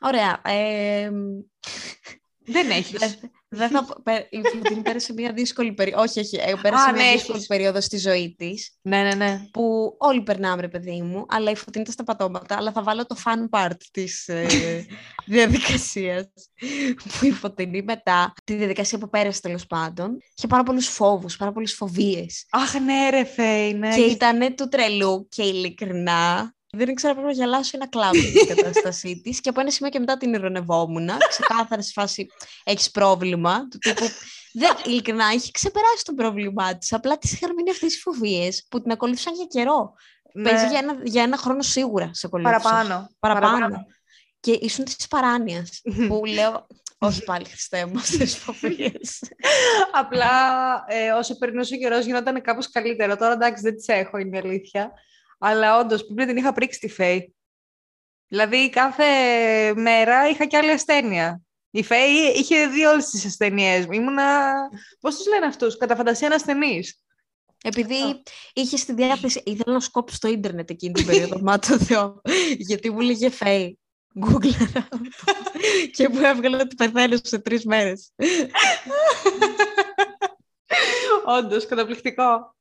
Ωραία. 0.00 0.40
Ε... 0.44 1.10
Δεν 2.46 2.70
έχεις. 2.70 3.18
Δεν 3.48 3.70
θα... 3.70 3.86
Η 4.30 4.40
Φωτεινή 4.52 4.82
πέρασε 4.82 5.12
μια 5.12 5.32
δύσκολη 5.32 5.72
περίοδο. 5.72 6.02
Όχι, 6.02 6.20
όχι. 6.20 6.36
Ε, 6.36 6.54
πέρασε 6.62 6.92
μια 6.92 7.04
ναι, 7.04 7.12
δύσκολη 7.12 7.44
περίοδο 7.46 7.80
στη 7.80 7.98
ζωή 7.98 8.34
της. 8.38 8.78
Ναι, 8.82 9.02
ναι, 9.02 9.14
ναι. 9.14 9.40
Που 9.50 9.94
όλοι 9.98 10.22
περνάμε, 10.22 10.60
ρε 10.60 10.68
παιδί 10.68 11.02
μου. 11.02 11.26
Αλλά 11.28 11.50
η 11.50 11.56
Φωτεινή 11.56 11.82
ήταν 11.82 11.92
στα 11.92 12.04
πατώματα. 12.04 12.56
Αλλά 12.56 12.72
θα 12.72 12.82
βάλω 12.82 13.06
το 13.06 13.16
fun 13.24 13.58
part 13.58 13.76
της 13.90 14.28
ε, 14.28 14.46
διαδικασίας. 15.26 16.26
Που 17.18 17.26
η 17.26 17.30
Φωτεινή 17.30 17.82
μετά, 17.82 18.32
τη 18.44 18.54
διαδικασία 18.54 18.98
που 18.98 19.08
πέρασε 19.08 19.40
τέλος 19.40 19.66
πάντων, 19.66 20.18
είχε 20.36 20.46
πάρα 20.46 20.62
πολλούς 20.62 20.88
φόβους, 20.88 21.36
πάρα 21.36 21.52
πολλές 21.52 21.74
φοβίες. 21.74 22.46
Αχ, 22.50 22.74
ναι, 22.80 23.10
ρε 23.10 23.24
Φέι, 23.24 23.74
ναι. 23.74 23.94
Και 23.94 24.02
ήταν 24.02 24.54
του 24.54 24.68
τρελού 24.68 25.28
και 25.28 25.42
ειλικρινά 25.42 26.55
δεν 26.70 26.88
ήξερα 26.88 27.12
πρέπει 27.12 27.28
να 27.28 27.32
γελάσω 27.32 27.70
ή 27.74 27.78
να 27.78 27.86
κλάψω 27.86 28.32
την 28.32 28.46
κατάστασή 28.56 29.20
της. 29.20 29.40
Και 29.40 29.48
από 29.48 29.60
ένα 29.60 29.70
σημείο 29.70 29.90
και 29.90 29.98
μετά 29.98 30.16
την 30.16 30.34
ηρωνευόμουν. 30.34 31.10
Ξεκάθαρα 31.28 31.82
σε 31.82 31.92
φάση 31.94 32.26
έχεις 32.64 32.90
πρόβλημα. 32.90 33.68
Του 33.68 33.78
τύπου. 33.78 34.04
Δεν, 34.52 34.76
ειλικρινά, 34.84 35.32
είχε 35.32 35.50
ξεπεράσει 35.50 36.04
το 36.04 36.14
πρόβλημά 36.14 36.78
της. 36.78 36.92
Απλά 36.92 37.18
της 37.18 37.32
είχαν 37.32 37.54
μείνει 37.54 37.70
αυτές 37.70 37.94
οι 37.94 37.98
φοβίες 37.98 38.66
που 38.70 38.82
την 38.82 38.90
ακολούθησαν 38.90 39.34
για 39.34 39.44
καιρό. 39.48 39.94
Ναι. 40.32 40.50
Παίζει 40.50 40.66
για 40.66 40.78
ένα, 40.78 40.96
για 41.02 41.22
ένα 41.22 41.36
χρόνο 41.36 41.62
σίγουρα 41.62 42.10
σε 42.12 42.26
ακολούθησαν. 42.26 42.62
Παραπάνω. 42.62 43.08
Παραπάνω. 43.18 43.52
Παραπάνω. 43.52 43.86
Και 44.40 44.58
ήσουν 44.60 44.84
της 44.84 45.08
παράνοιας. 45.08 45.80
που 46.08 46.24
λέω. 46.24 46.66
Όχι 46.98 47.24
πάλι 47.24 47.44
Χριστέ 47.44 47.86
μου 47.86 47.98
αυτές 47.98 48.18
τις 48.18 48.36
φοβίες. 48.36 49.22
Απλά 50.00 50.30
ε, 50.86 51.10
όσο 51.10 51.38
περνούσε 51.38 51.74
ο 51.74 51.78
καιρός 51.78 52.04
γινόταν 52.04 52.42
κάπως 52.42 52.70
καλύτερο. 52.70 53.16
Τώρα 53.16 53.32
εντάξει 53.32 53.62
δεν 53.62 53.76
τις 53.76 53.88
έχω, 53.88 54.18
είναι 54.18 54.36
η 54.36 54.40
αλήθεια. 54.40 54.92
Αλλά 55.38 55.78
όντως 55.78 56.06
πριν 56.14 56.26
την 56.26 56.36
είχα 56.36 56.52
πρίξει 56.52 56.78
τη 56.78 56.88
Φέη. 56.88 57.34
Δηλαδή 58.28 58.70
κάθε 58.70 59.04
μέρα 59.74 60.28
είχα 60.28 60.46
κι 60.46 60.56
άλλη 60.56 60.70
ασθένεια. 60.70 61.40
Η 61.70 61.82
Φέη 61.82 62.12
είχε 62.34 62.66
δει 62.66 62.84
όλες 62.84 63.10
τις 63.10 63.24
ασθένειέ 63.24 63.86
μου. 63.86 63.92
Ήμουνα. 63.92 64.54
Πώς 65.00 65.16
τους 65.16 65.26
λένε 65.26 65.46
αυτούς, 65.46 65.76
κατά 65.76 65.96
φαντασία 65.96 66.28
ασθενής. 66.28 67.00
Επειδή 67.62 68.22
είχε 68.52 68.76
στη 68.76 68.92
διάθεση, 68.92 69.42
ήθελα 69.44 69.72
να 69.72 69.80
σκόψω 69.80 70.16
στο 70.16 70.28
ίντερνετ 70.28 70.70
εκείνη 70.70 70.92
την 70.92 71.06
περίοδο, 71.06 71.40
μα 71.42 71.58
το 71.58 71.78
Θεό, 71.78 72.20
γιατί 72.56 72.90
μου 72.90 73.00
λέγε 73.00 73.30
Φέη. 73.30 73.78
Google 74.24 74.82
και 75.96 76.08
μου 76.08 76.20
έβγαλε 76.20 76.56
ότι 76.56 76.74
πεθαίνω 76.74 77.16
σε 77.22 77.38
τρεις 77.38 77.64
μέρες. 77.64 78.12
Όντως, 81.38 81.66
καταπληκτικό 81.66 82.55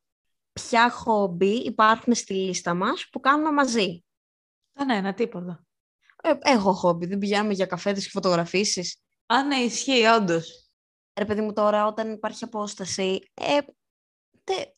ποια 0.62 0.90
χόμπι 0.90 1.56
υπάρχουν 1.56 2.16
στη 2.16 2.34
λίστα 2.34 2.74
μας 2.74 3.10
που 3.12 3.20
κάνουμε 3.20 3.52
μαζί. 3.52 4.04
Α, 4.74 4.86
ναι, 4.86 4.96
ένα 4.96 5.14
τίποτα. 5.14 5.66
Ε, 6.24 6.34
έχω 6.40 6.74
χόμπι, 6.74 7.06
δεν 7.06 7.18
πηγαίνουμε 7.18 7.54
για 7.54 7.66
καφέδες 7.66 8.04
και 8.04 8.10
φωτογραφίσεις. 8.10 8.98
Α, 9.26 9.44
ναι, 9.44 9.56
ισχύει, 9.56 10.06
όντως. 10.06 10.70
Ρε 11.20 11.26
παιδί 11.26 11.42
μου 11.42 11.54
τώρα, 11.54 11.86
όταν 11.88 12.12
υπάρχει 12.12 12.44
απόσταση, 12.44 13.32
ε, 13.34 13.58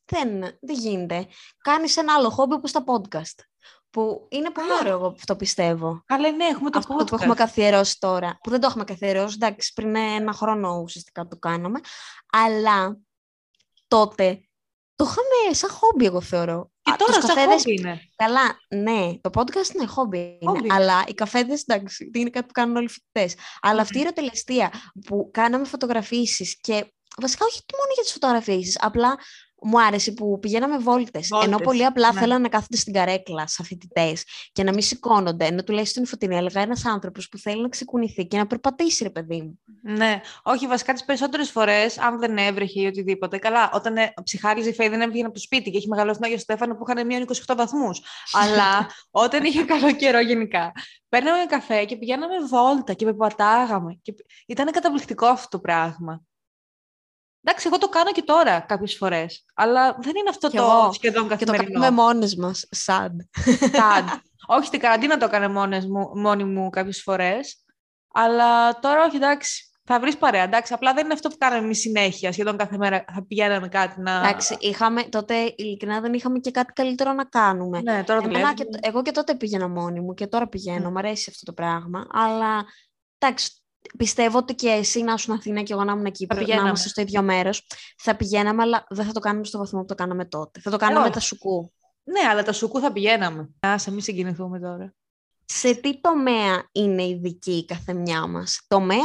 δεν, 0.05 0.39
δεν 0.41 0.75
γίνεται. 0.75 1.27
Κάνεις 1.57 1.97
ένα 1.97 2.13
άλλο 2.13 2.29
χόμπι 2.29 2.53
όπως 2.53 2.71
τα 2.71 2.83
podcast. 2.85 3.43
Που 3.89 4.27
είναι 4.29 4.51
πολύ 4.51 4.71
ωραίο, 4.79 4.93
εγώ 4.93 5.07
αυτό 5.07 5.35
πιστεύω. 5.35 6.01
Καλά, 6.05 6.31
ναι, 6.31 6.45
έχουμε 6.45 6.69
το 6.69 6.77
αυτό 6.77 6.95
podcast. 6.95 7.07
που 7.07 7.15
έχουμε 7.15 7.35
καθιερώσει 7.35 7.99
τώρα. 7.99 8.37
Που 8.43 8.49
δεν 8.49 8.59
το 8.59 8.67
έχουμε 8.67 8.83
καθιερώσει, 8.83 9.35
εντάξει, 9.39 9.73
πριν 9.73 9.95
ένα 9.95 10.33
χρόνο 10.33 10.79
ουσιαστικά 10.79 11.27
το 11.27 11.37
κάναμε. 11.37 11.79
Αλλά 12.31 12.97
τότε 13.87 14.46
το 14.97 15.05
είχαμε 15.05 15.53
σαν 15.55 15.69
χόμπι, 15.69 16.05
εγώ 16.05 16.21
θεωρώ. 16.21 16.71
τώρα 16.97 17.13
τους 17.13 17.25
σαν 17.25 17.35
καφέδες- 17.35 17.63
χόμπι 17.63 17.73
είναι. 17.79 18.01
Καλά, 18.15 18.57
ναι, 18.69 19.17
το 19.21 19.29
podcast 19.33 19.73
είναι 19.75 19.85
χόμπι. 19.85 20.17
είναι, 20.17 20.37
Χόμπι. 20.51 20.71
αλλά 20.71 21.03
οι 21.07 21.13
καφέδες, 21.13 21.63
εντάξει, 21.65 22.11
είναι 22.13 22.29
κάτι 22.29 22.45
που 22.45 22.51
κάνουν 22.51 22.75
όλοι 22.75 22.85
οι 22.85 22.89
φοιτητές. 22.89 23.35
Αλλά 23.61 23.81
αυτή 23.81 23.97
η 23.97 24.01
ερωτελεστία 24.01 24.71
που 25.05 25.29
κάναμε 25.33 25.65
φωτογραφίσεις 25.65 26.59
και 26.61 26.93
βασικά 27.21 27.45
όχι 27.45 27.61
μόνο 27.77 27.93
για 27.93 28.03
τις 28.03 28.11
φωτογραφίσεις, 28.11 28.77
απλά 28.81 29.15
μου 29.61 29.81
άρεσε 29.81 30.11
που 30.11 30.39
πηγαίναμε 30.39 30.77
βόλτες. 30.77 31.29
Ενώ 31.31 31.41
Βόλτες, 31.41 31.65
πολύ 31.65 31.85
απλά 31.85 32.13
ναι. 32.13 32.19
θέλανε 32.19 32.41
να 32.41 32.49
κάθονται 32.49 32.77
στην 32.77 32.93
καρέκλα 32.93 33.47
σαν 33.47 33.65
φοιτητές 33.65 34.23
και 34.51 34.63
να 34.63 34.71
μην 34.73 34.81
σηκώνονται. 34.81 35.45
Ενώ 35.45 35.63
τουλάχιστον 35.63 36.03
η 36.03 36.05
φωτεινή 36.05 36.35
έλεγα 36.35 36.61
ένας 36.61 36.85
άνθρωπος 36.85 37.29
που 37.29 37.37
θέλει 37.37 37.61
να 37.61 37.69
ξεκουνηθεί 37.69 38.25
και 38.25 38.37
να 38.37 38.47
περπατήσει, 38.47 39.03
ρε 39.03 39.09
παιδί 39.09 39.41
μου. 39.41 39.59
Ναι, 39.81 40.21
όχι, 40.43 40.67
βασικά 40.67 40.93
τις 40.93 41.05
περισσότερες 41.05 41.51
φορές, 41.51 41.99
αν 41.99 42.19
δεν 42.19 42.37
έβρεχε 42.37 42.81
ή 42.81 42.85
οτιδήποτε. 42.85 43.37
Καλά, 43.37 43.69
όταν 43.73 43.97
ε, 43.97 44.13
ψυχάριζε 44.23 44.69
η 44.69 44.73
Φέη 44.73 44.89
δεν 44.89 45.01
έβγαινε 45.01 45.25
από 45.25 45.33
το 45.33 45.39
σπίτι 45.39 45.71
και 45.71 45.77
έχει 45.77 45.87
μεγαλώσει 45.87 46.19
τον 46.19 46.27
Άγιο 46.27 46.39
Στέφανο 46.39 46.75
που 46.75 46.85
είχαν 46.87 47.05
μείον 47.05 47.25
28 47.45 47.53
βαθμούς. 47.57 48.01
Αλλά 48.31 48.89
όταν 49.25 49.43
είχε 49.43 49.63
καλό 49.63 49.91
καιρό 49.91 50.19
γενικά, 50.19 50.71
παίρναμε 51.09 51.45
καφέ 51.45 51.85
και 51.85 51.95
πηγαίναμε 51.95 52.33
βόλτα 52.49 52.93
και 52.93 53.05
περπατάγαμε. 53.05 53.99
Και... 54.01 54.13
Ήταν 54.47 54.71
καταπληκτικό 54.71 55.25
αυτό 55.25 55.47
το 55.49 55.59
πράγμα. 55.59 56.26
Εντάξει, 57.49 57.67
εγώ 57.67 57.77
το 57.77 57.89
κάνω 57.89 58.11
και 58.11 58.21
τώρα 58.21 58.59
κάποιες 58.59 58.95
φορές. 58.97 59.45
Αλλά 59.55 59.97
δεν 60.01 60.15
είναι 60.15 60.29
αυτό 60.29 60.49
Κι 60.49 60.57
το 60.57 60.63
εγώ. 60.63 60.91
σχεδόν 60.93 61.23
Και 61.27 61.45
το 61.45 61.51
καθημερινό. 61.51 61.79
κάνουμε 61.79 62.01
μόνες 62.03 62.35
μας, 62.35 62.65
σαν. 62.71 63.29
Ταντ. 63.71 64.09
όχι, 64.47 64.65
στην 64.65 64.79
καραντίνα 64.79 65.17
το 65.17 65.25
έκανε 65.25 65.47
μόνες 65.47 65.85
μου, 65.85 66.11
μόνη 66.15 66.43
μου 66.43 66.69
κάποιες 66.69 67.01
φορές. 67.01 67.63
Αλλά 68.13 68.79
τώρα 68.79 69.03
όχι, 69.05 69.15
εντάξει. 69.15 69.61
Θα 69.89 69.99
βρεις 69.99 70.17
παρέα, 70.17 70.43
εντάξει. 70.43 70.73
Απλά 70.73 70.93
δεν 70.93 71.03
είναι 71.05 71.13
αυτό 71.13 71.29
που 71.29 71.35
κάναμε 71.37 71.63
εμείς 71.63 71.79
συνέχεια. 71.79 72.31
Σχεδόν 72.31 72.57
κάθε 72.57 72.77
μέρα 72.77 73.05
θα 73.13 73.25
πηγαίναμε 73.27 73.67
κάτι 73.67 74.01
να... 74.01 74.11
Εντάξει, 74.11 74.57
είχαμε, 74.59 75.03
τότε 75.03 75.53
ειλικρινά 75.55 76.01
δεν 76.01 76.13
είχαμε 76.13 76.39
και 76.39 76.51
κάτι 76.51 76.73
καλύτερο 76.73 77.13
να 77.13 77.23
κάνουμε. 77.23 77.81
Ναι, 77.81 78.03
τώρα 78.03 78.19
Εμένα 78.23 78.27
δουλεύουμε. 78.39 78.53
και, 78.53 78.65
τ- 78.65 78.87
εγώ 78.87 79.01
και 79.01 79.11
τότε 79.11 79.35
πήγαινα 79.35 79.67
μόνη 79.67 79.99
μου 79.99 80.13
και 80.13 80.27
τώρα 80.27 80.47
πηγαίνω. 80.47 80.89
Μμ. 80.89 80.93
Μ' 80.93 80.97
αρέσει 80.97 81.27
αυτό 81.29 81.45
το 81.45 81.53
πράγμα. 81.53 82.07
Αλλά 82.11 82.65
εντάξει, 83.17 83.56
πιστεύω 83.97 84.37
ότι 84.37 84.55
και 84.55 84.69
εσύ 84.69 85.01
να 85.01 85.13
ήσουν 85.13 85.33
Αθήνα 85.33 85.61
και 85.61 85.73
εγώ 85.73 85.83
να 85.83 85.91
ήμουν 85.91 86.11
Κύπρο, 86.11 86.37
να 86.37 86.43
πηγαίναμε. 86.43 86.67
είμαστε 86.67 86.89
στο 86.89 87.01
ίδιο 87.01 87.21
μέρος. 87.21 87.67
Θα 87.97 88.15
πηγαίναμε, 88.15 88.61
αλλά 88.61 88.85
δεν 88.89 89.05
θα 89.05 89.11
το 89.11 89.19
κάνουμε 89.19 89.45
στο 89.45 89.57
βαθμό 89.57 89.79
που 89.79 89.85
το 89.85 89.95
κάναμε 89.95 90.25
τότε. 90.25 90.59
Θα 90.59 90.71
το 90.71 90.77
κάνουμε 90.77 90.99
με 90.99 91.05
όχι. 91.05 91.13
τα 91.13 91.19
σουκού. 91.19 91.71
Ναι, 92.03 92.29
αλλά 92.29 92.43
τα 92.43 92.53
σουκού 92.53 92.79
θα 92.79 92.91
πηγαίναμε. 92.91 93.49
Άσε, 93.59 93.91
μην 93.91 94.01
συγκινηθούμε 94.01 94.59
τώρα. 94.59 94.93
Σε 95.45 95.73
τι 95.75 96.01
τομέα 96.01 96.69
είναι 96.71 97.03
ειδική 97.03 97.51
η 97.51 97.65
καθεμιά 97.65 98.27
μας, 98.27 98.61
Τομέα 98.67 98.97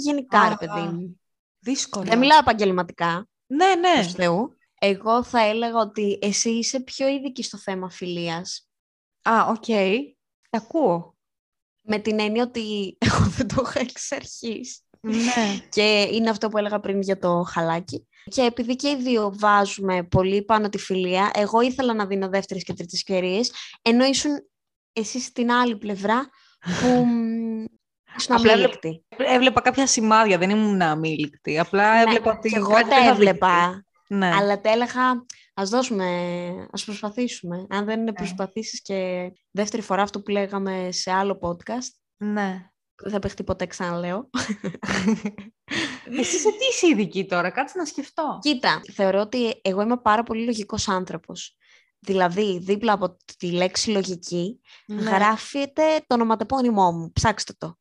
γενικά, 0.00 0.40
Α, 0.40 0.48
ρε 0.48 0.54
παιδί 0.66 0.80
μου. 0.80 1.20
Δύσκολο. 1.58 2.04
Δεν 2.04 2.18
μιλάω 2.18 2.38
επαγγελματικά, 2.38 3.28
Ναι, 3.46 3.74
ναι. 3.74 3.92
προς 3.94 4.12
Θεού. 4.12 4.56
Εγώ 4.80 5.22
θα 5.22 5.40
έλεγα 5.40 5.78
ότι 5.78 6.18
εσύ 6.22 6.50
είσαι 6.50 6.80
πιο 6.80 7.08
ειδική 7.08 7.42
στο 7.42 7.58
θέμα 7.58 7.90
φιλίας. 7.90 8.68
Α, 9.22 9.46
οκ. 9.48 9.64
Τα 10.50 10.58
ακούω. 10.58 11.16
Με 11.90 11.98
την 11.98 12.20
έννοια 12.20 12.42
ότι 12.42 12.62
εγώ 13.06 13.24
δεν 13.36 13.48
το 13.48 13.64
είχα 13.66 13.80
εξ 13.80 14.12
αρχής. 14.12 14.80
ναι. 15.00 15.58
Και 15.68 16.08
είναι 16.12 16.30
αυτό 16.30 16.48
που 16.48 16.58
έλεγα 16.58 16.80
πριν 16.80 17.00
για 17.00 17.18
το 17.18 17.42
χαλάκι. 17.42 18.06
Και 18.30 18.42
επειδή 18.42 18.76
και 18.76 18.88
οι 18.88 18.96
δύο 18.96 19.32
βάζουμε 19.38 20.02
πολύ 20.02 20.42
πάνω 20.42 20.68
τη 20.68 20.78
φιλία, 20.78 21.30
εγώ 21.34 21.60
ήθελα 21.60 21.94
να 21.94 22.06
δίνω 22.06 22.28
δεύτερες 22.28 22.62
και 22.64 22.72
τρίτες 22.72 22.98
ευκαιρίες, 23.00 23.52
ενώ 23.82 24.04
ήσουν 24.04 24.30
εσύ 24.92 25.20
στην 25.20 25.50
άλλη 25.52 25.76
πλευρά 25.76 26.28
που 26.80 26.86
μ, 27.06 27.64
ήσουν 28.16 28.36
Απλά 28.36 28.52
αμείλικτη. 28.52 29.04
Έβλεπα 29.16 29.60
κάποια 29.60 29.86
σημάδια, 29.86 30.38
δεν 30.38 30.50
ήμουν 30.50 30.82
αμείλικτη. 30.82 31.58
Απλά 31.58 31.94
Ναι, 31.94 32.00
έβλεπα 32.02 32.32
ότι. 32.36 32.48
και 32.48 32.56
εγώ 32.56 32.72
κάτι 32.72 32.88
τα 32.88 32.94
δεν 32.96 33.04
θα 33.04 33.10
έβλεπα, 33.10 33.84
Ναι. 34.08 34.30
αλλά 34.34 34.60
τα 34.60 34.70
έλεγα, 34.70 35.24
ας 35.54 35.68
δώσουμε, 35.70 36.06
ας 36.72 36.84
προσπαθήσουμε. 36.84 37.66
Αν 37.70 37.84
δεν 37.84 37.94
Ναι. 37.96 38.00
είναι 38.02 38.12
προσπαθήσεις 38.12 38.82
και 38.82 39.30
δεύτερη 39.50 39.82
φορά 39.82 40.02
αυτό 40.02 40.22
που 40.22 40.30
λέγαμε 40.30 40.88
σε 40.92 41.10
άλλο 41.12 41.38
podcast, 41.42 41.90
ναι. 42.16 42.70
δεν 43.02 43.12
θα 43.12 43.18
παιχτεί 43.18 43.44
ποτέ 43.44 43.66
ξαναλέω. 43.66 44.30
Εσύ 46.18 46.38
σε 46.38 46.48
τι 46.50 46.64
είσαι 46.70 46.86
ειδική 46.86 47.26
τώρα, 47.26 47.50
κάτσε 47.50 47.78
να 47.78 47.84
σκεφτώ. 47.84 48.38
Κοίτα, 48.42 48.80
θεωρώ 48.92 49.20
ότι 49.20 49.60
εγώ 49.62 49.82
είμαι 49.82 49.96
πάρα 49.96 50.22
πολύ 50.22 50.44
λογικός 50.44 50.88
άνθρωπος. 50.88 51.56
Δηλαδή, 52.00 52.58
δίπλα 52.58 52.92
από 52.92 53.16
τη 53.38 53.50
λέξη 53.52 53.90
λογική, 53.90 54.60
Ναι. 54.86 55.02
γράφεται 55.10 55.82
το 56.06 56.14
ονοματεπώνυμό 56.14 56.92
μου. 56.92 57.12
Ψάξτε 57.12 57.52
το. 57.58 57.78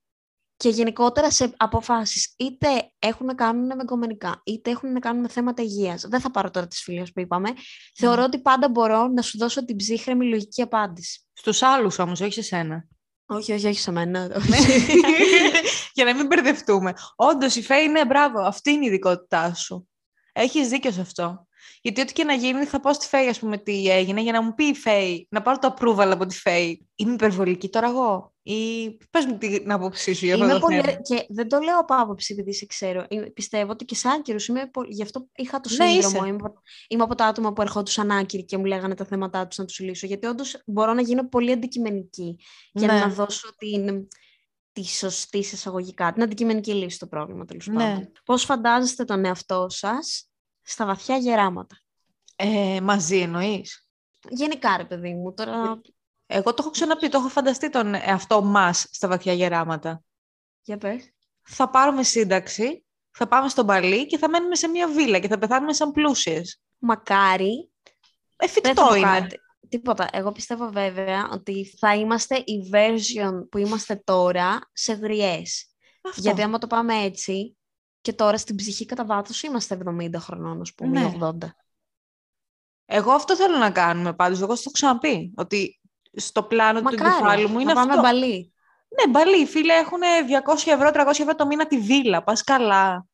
Και 0.58 0.70
γενικότερα 0.70 1.32
σε 1.32 1.54
αποφάσεις, 1.58 2.34
είτε 2.38 2.68
έχουν 3.00 3.26
να 3.26 3.36
κάνουν 3.36 3.66
με 3.66 3.84
κομμενικά, 3.86 4.42
είτε 4.44 4.70
έχουν 4.70 4.92
να 4.92 5.00
κάνουν 5.00 5.22
με 5.22 5.28
θέματα 5.28 5.62
υγείας. 5.62 6.06
Δεν 6.08 6.20
θα 6.20 6.32
πάρω 6.32 6.52
τώρα 6.52 6.68
τις 6.68 6.82
φίλες 6.82 7.12
που 7.12 7.20
είπαμε. 7.20 7.50
Θεωρώ 7.96 8.24
ότι 8.24 8.40
πάντα 8.40 8.70
μπορώ 8.70 9.08
να 9.08 9.22
σου 9.22 9.38
δώσω 9.38 9.66
την 9.66 9.76
ψύχρεμη 9.76 10.26
λογική 10.26 10.62
απάντηση. 10.62 11.22
Στους 11.34 11.62
άλλους 11.62 12.00
όμως, 12.00 12.22
όχι 12.22 12.34
σε 12.34 12.42
σένα. 12.42 12.88
Όχι, 13.26 13.54
όχι, 13.54 13.68
όχι 13.68 13.80
σε 13.80 13.92
μένα. 13.92 14.30
Για 15.94 16.06
να 16.06 16.16
μην 16.16 16.26
μπερδευτούμε. 16.26 16.94
Όντως 17.16 17.56
η 17.56 17.62
Φέη 17.62 17.84
είναι 17.84 18.06
μπράβο. 18.06 18.40
Αυτή 18.40 18.72
είναι 18.72 18.84
η 18.84 18.88
ειδικότητά 18.88 19.54
σου. 19.54 19.88
Έχεις 20.40 20.68
δίκιο 20.70 20.92
σε 20.92 21.02
αυτό. 21.02 21.48
Γιατί 21.82 22.02
ό,τι 22.02 22.14
και 22.14 22.24
να 22.24 22.34
γίνει, 22.34 22.66
θα 22.66 22.80
πω 22.80 22.94
στη 22.94 23.08
Φέη, 23.08 23.28
ας 23.28 23.40
πούμε, 23.40 23.58
τι 23.58 23.90
έγινε, 23.92 24.22
για 24.22 24.32
να 24.32 24.42
μου 24.44 24.54
πει 24.54 24.64
η 24.66 24.74
Φέη, 24.76 25.28
να 25.30 25.42
πάρω 25.42 25.60
το 25.60 25.74
approval 25.78 26.10
από 26.12 26.26
τη 26.26 26.36
Φέη. 26.40 26.88
Είμαι 26.96 27.14
υπερβολική 27.14 27.70
τώρα 27.70 27.88
εγώ; 27.88 28.34
Ή 28.42 28.90
πες 29.10 29.26
μου 29.26 29.38
την 29.38 29.72
άποψή 29.72 30.14
σου 30.14 30.26
για 30.26 30.34
αυτό 30.34 30.46
Είμαι 30.46 30.54
το 30.54 30.60
πολύ... 30.60 30.82
θέμα. 30.82 30.98
Και 31.02 31.26
δεν 31.30 31.48
το 31.50 31.60
λέω 31.60 31.80
από 31.80 31.96
άποψη 31.96 32.34
επειδή 32.34 32.54
σε 32.54 32.66
ξέρω. 32.66 33.06
Είμαι- 33.10 33.30
Πιστεύω 33.30 33.72
ότι 33.72 33.86
και 33.86 33.96
σαν 33.96 34.12
άκυρος 34.12 34.48
είμαι 34.48 34.68
πολύ... 34.74 34.94
Γι' 34.94 35.02
αυτό 35.02 35.28
είχα 35.36 35.60
το 35.60 35.70
Ναι, 35.70 35.90
σύνδρομο. 35.90 36.18
είσαι. 36.18 36.28
είμαι, 36.28 36.38
από... 36.44 36.62
είμαι 36.88 37.04
από 37.04 37.16
τα 37.16 37.26
άτομα 37.26 37.54
που 37.54 37.62
ερχόντουσαν 37.62 38.12
άκυροι 38.12 38.46
και 38.46 38.58
μου 38.58 38.66
λέγανε 38.66 38.96
τα 38.96 39.06
θέματα 39.06 39.48
τους 39.48 39.58
να 39.58 39.66
τους 39.66 39.80
λύσω. 39.80 40.06
Γιατί 40.08 40.28
όντως 40.28 40.62
μπορώ 40.66 40.94
να 40.94 41.02
γίνω 41.02 41.28
πολύ 41.30 41.52
αντικειμενική 41.52 42.40
για 42.72 42.88
Ναι. 42.88 43.00
να 43.00 43.08
δώσω 43.10 43.56
την... 43.58 44.08
τη 44.72 44.84
σωστή 44.86 45.44
σε 45.44 45.56
εισαγωγικά, 45.56 46.14
την 46.14 46.24
αντικειμενική 46.24 46.74
λύση 46.74 46.96
στο 46.96 47.08
πρόβλημα 47.08 47.46
τέλος 47.46 47.68
Ναι. 47.68 47.76
πάντων. 47.76 48.12
Πώς 48.26 48.44
φαντάζεστε 48.44 49.04
τον 49.04 49.26
εαυτό 49.26 49.66
σας; 49.70 50.27
Στα 50.70 50.86
βαθιά 50.86 51.18
γεράματα. 51.18 51.78
Ε, 52.36 52.80
μαζί 52.82 53.18
εννοείς; 53.20 53.88
Γενικά 54.30 54.78
ρε 54.78 54.86
παιδί 54.86 55.14
μου, 55.14 55.34
τώρα 55.34 55.82
Εγώ 56.26 56.50
το 56.54 56.56
έχω 56.60 56.70
ξαναπεί, 56.70 57.10
το 57.10 57.18
έχω 57.18 57.28
φανταστεί 57.28 57.70
τον 57.70 57.94
εαυτό 57.96 58.42
μας 58.42 58.88
στα 58.92 59.08
βαθιά 59.08 59.34
γεράματα. 59.34 60.02
για 60.62 60.78
πες. 60.78 61.12
Θα 61.42 61.70
πάρουμε 61.70 62.04
σύνταξη, 62.04 62.86
θα 63.12 63.28
πάμε 63.28 63.50
στον 63.50 63.66
Παλί 63.66 64.06
και 64.06 64.18
θα 64.18 64.30
μένουμε 64.30 64.56
σε 64.56 64.68
μια 64.68 64.88
βίλα 64.88 65.20
και 65.20 65.28
θα 65.28 65.38
πεθάνουμε 65.38 65.74
σαν 65.74 65.92
πλούσιες. 65.92 66.62
Μακάρι 66.78 67.72
Δεν 68.36 68.50
θα 68.50 68.60
Εφικτό 68.60 68.86
πω 68.88 68.96
είναι. 68.96 69.20
κάτι. 69.20 69.38
Τίποτα. 69.70 70.08
Εγώ 70.12 70.32
πιστεύω 70.32 70.70
βέβαια 70.70 71.30
ότι 71.32 71.66
θα 71.80 71.96
είμαστε 71.96 72.36
η 72.36 72.70
version 72.74 73.50
που 73.50 73.58
είμαστε 73.58 73.96
τώρα 73.96 74.60
σε 74.74 74.94
γριές. 74.94 75.66
Αυτό. 76.02 76.22
Γιατί 76.22 76.42
άμα 76.42 76.58
το 76.58 76.68
πάμε 76.68 76.96
έτσι 77.04 77.57
και 78.08 78.14
τώρα 78.14 78.38
στην 78.38 78.56
ψυχή 78.56 78.86
κατά 78.86 79.06
βάθος 79.06 79.44
είμαστε 79.44 79.78
70 79.86 80.10
χρονών, 80.18 80.62
ας 80.62 80.74
πούμε, 80.74 81.00
Ναι. 81.00 81.06
ή 81.08 81.20
80. 81.22 81.38
Εγώ 82.86 83.12
αυτό 83.12 83.36
θέλω 83.36 83.58
να 83.58 83.72
κάνουμε 83.72 84.14
πάντως. 84.14 84.42
Εγώ 84.42 84.52
στο 84.56 84.62
έχω 84.66 84.72
ξαναπεί. 84.72 85.34
Ότι 85.36 85.80
στο 86.14 86.44
πλάνο 86.44 86.82
του 86.82 86.88
εγκεφάλου 86.94 87.20
Μακάρι, 87.22 87.46
μου 87.48 87.54
να 87.56 87.62
είναι 87.62 87.74
πάμε 87.74 87.90
αυτό. 87.92 88.02
μπαλί. 88.02 88.54
Ναι, 88.88 89.12
μπαλί. 89.12 89.46
Φίλε, 89.46 89.74
έχουν 89.74 90.00
200 90.46 90.72
ευρώ, 90.72 90.90
300 90.94 91.08
ευρώ 91.20 91.36
το 91.36 91.46
μήνα 91.46 91.68
τη 91.68 91.80
βίλα. 91.80 92.24
Πας 92.24 92.44
καλά. 92.44 93.08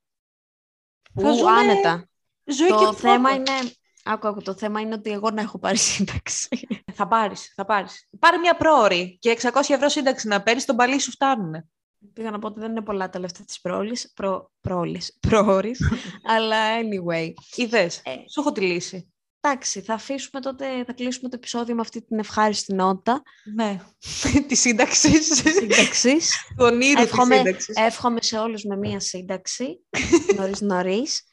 Θα 1.13 1.21
Που 1.21 1.33
ζουνε 1.35 1.51
άνετα. 1.51 2.07
Ζωή 2.43 2.67
Το 2.67 2.77
και 2.77 2.95
θέμα 2.95 3.29
φόβο. 3.29 3.35
είναι... 3.39 3.71
Άκου, 4.03 4.27
άκου, 4.27 4.41
το 4.41 4.53
θέμα 4.53 4.81
είναι 4.81 4.93
ότι 4.93 5.11
εγώ 5.11 5.29
να 5.31 5.41
έχω 5.41 5.59
πάρει 5.59 5.77
σύνταξη. 5.77 6.67
Θα 6.93 7.07
πάρεις, 7.07 7.53
θα 7.55 7.65
πάρεις. 7.65 8.07
Πάρε 8.19 8.37
μια 8.37 8.55
πρόωρη 8.55 9.17
και 9.21 9.37
600 9.41 9.61
ευρώ 9.67 9.89
σύνταξη 9.89 10.27
να 10.27 10.43
παίρνεις, 10.43 10.65
τον 10.65 10.75
μπαλί 10.75 10.99
σου 10.99 11.11
φτάνουνε. 11.11 11.65
Πήγα 12.13 12.31
να 12.31 12.39
πω 12.39 12.47
ότι 12.47 12.59
δεν 12.59 12.71
είναι 12.71 12.81
πολλά 12.81 13.09
τα 13.09 13.19
λεφτά 13.19 13.43
της 13.43 13.61
πρόλης, 13.61 14.11
προ, 14.15 14.51
πρόλης, 14.61 15.17
προώρης, 15.27 15.79
αλλά 16.23 16.57
anyway. 16.81 17.33
Είδες, 17.55 17.97
Ε. 17.97 18.11
σου 18.31 18.39
έχω 18.39 18.51
τη 18.51 18.61
λύση. 18.61 19.07
Εντάξει, 19.45 19.81
θα 19.81 19.93
αφήσουμε 19.93 20.41
τότε, 20.41 20.83
θα 20.85 20.93
κλείσουμε 20.93 21.29
το 21.29 21.35
επεισόδιο 21.35 21.75
με 21.75 21.81
αυτή 21.81 22.01
την 22.05 22.19
ευχάριστη 22.19 22.73
νότα 22.73 23.21
Ναι, 23.55 23.79
της 24.47 24.59
σύνταξης. 24.59 25.25
σύνταξης. 25.35 26.31
του 26.57 26.65
ονείρου 26.65 26.93
της 27.01 27.03
Εύχομαι, 27.03 27.35
σύνταξης. 27.35 27.75
εύχομαι 27.77 28.21
σε 28.21 28.37
όλους 28.37 28.63
με 28.63 28.77
μία 28.77 28.99
σύνταξη, 28.99 29.79
νωρίς 30.37 30.61
νωρίς. 30.61 31.23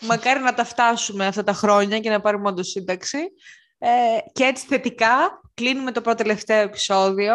Μακάρι 0.00 0.40
να 0.40 0.54
τα 0.54 0.64
φτάσουμε 0.64 1.26
αυτά 1.26 1.44
τα 1.44 1.52
χρόνια 1.52 2.00
και 2.00 2.10
να 2.10 2.20
πάρουμε 2.20 2.48
όντως 2.48 2.68
σύνταξη. 2.68 3.18
Ε, 3.78 3.88
και 4.32 4.44
έτσι 4.44 4.66
θετικά 4.66 5.40
κλείνουμε 5.54 5.92
το 5.92 6.00
πρώτο 6.00 6.16
τελευταίο 6.22 6.60
επεισόδιο. 6.60 7.34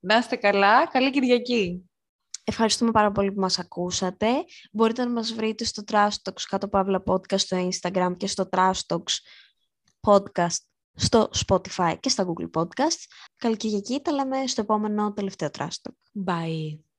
Να 0.00 0.16
είστε 0.16 0.36
καλά. 0.36 0.86
Καλή 0.86 1.10
Κυριακή. 1.10 1.90
Ευχαριστούμε 2.44 2.90
πάρα 2.90 3.12
πολύ 3.12 3.32
που 3.32 3.40
μας 3.40 3.58
ακούσατε. 3.58 4.28
Μπορείτε 4.72 5.04
να 5.04 5.10
μας 5.10 5.32
βρείτε 5.32 5.64
στο 5.64 5.82
Trash 5.86 6.14
Talks 6.22 6.42
κάτω 6.48 6.68
παύλα 6.68 7.02
podcast 7.06 7.38
στο 7.38 7.68
Instagram 7.68 8.14
και 8.16 8.26
στο 8.26 8.48
Trash 8.52 8.80
Talks 8.86 9.16
podcast 10.00 10.56
στο 10.94 11.30
Spotify 11.46 11.94
και 12.00 12.08
στα 12.08 12.26
Google 12.26 12.60
Podcasts. 12.60 13.04
Καλή 13.36 13.56
Κυριακή, 13.56 14.00
τα 14.00 14.12
λέμε 14.12 14.46
στο 14.46 14.60
επόμενο 14.60 15.12
τελευταίο 15.12 15.48
Trash 15.58 15.66
Talk. 15.66 16.24
Bye. 16.26 16.89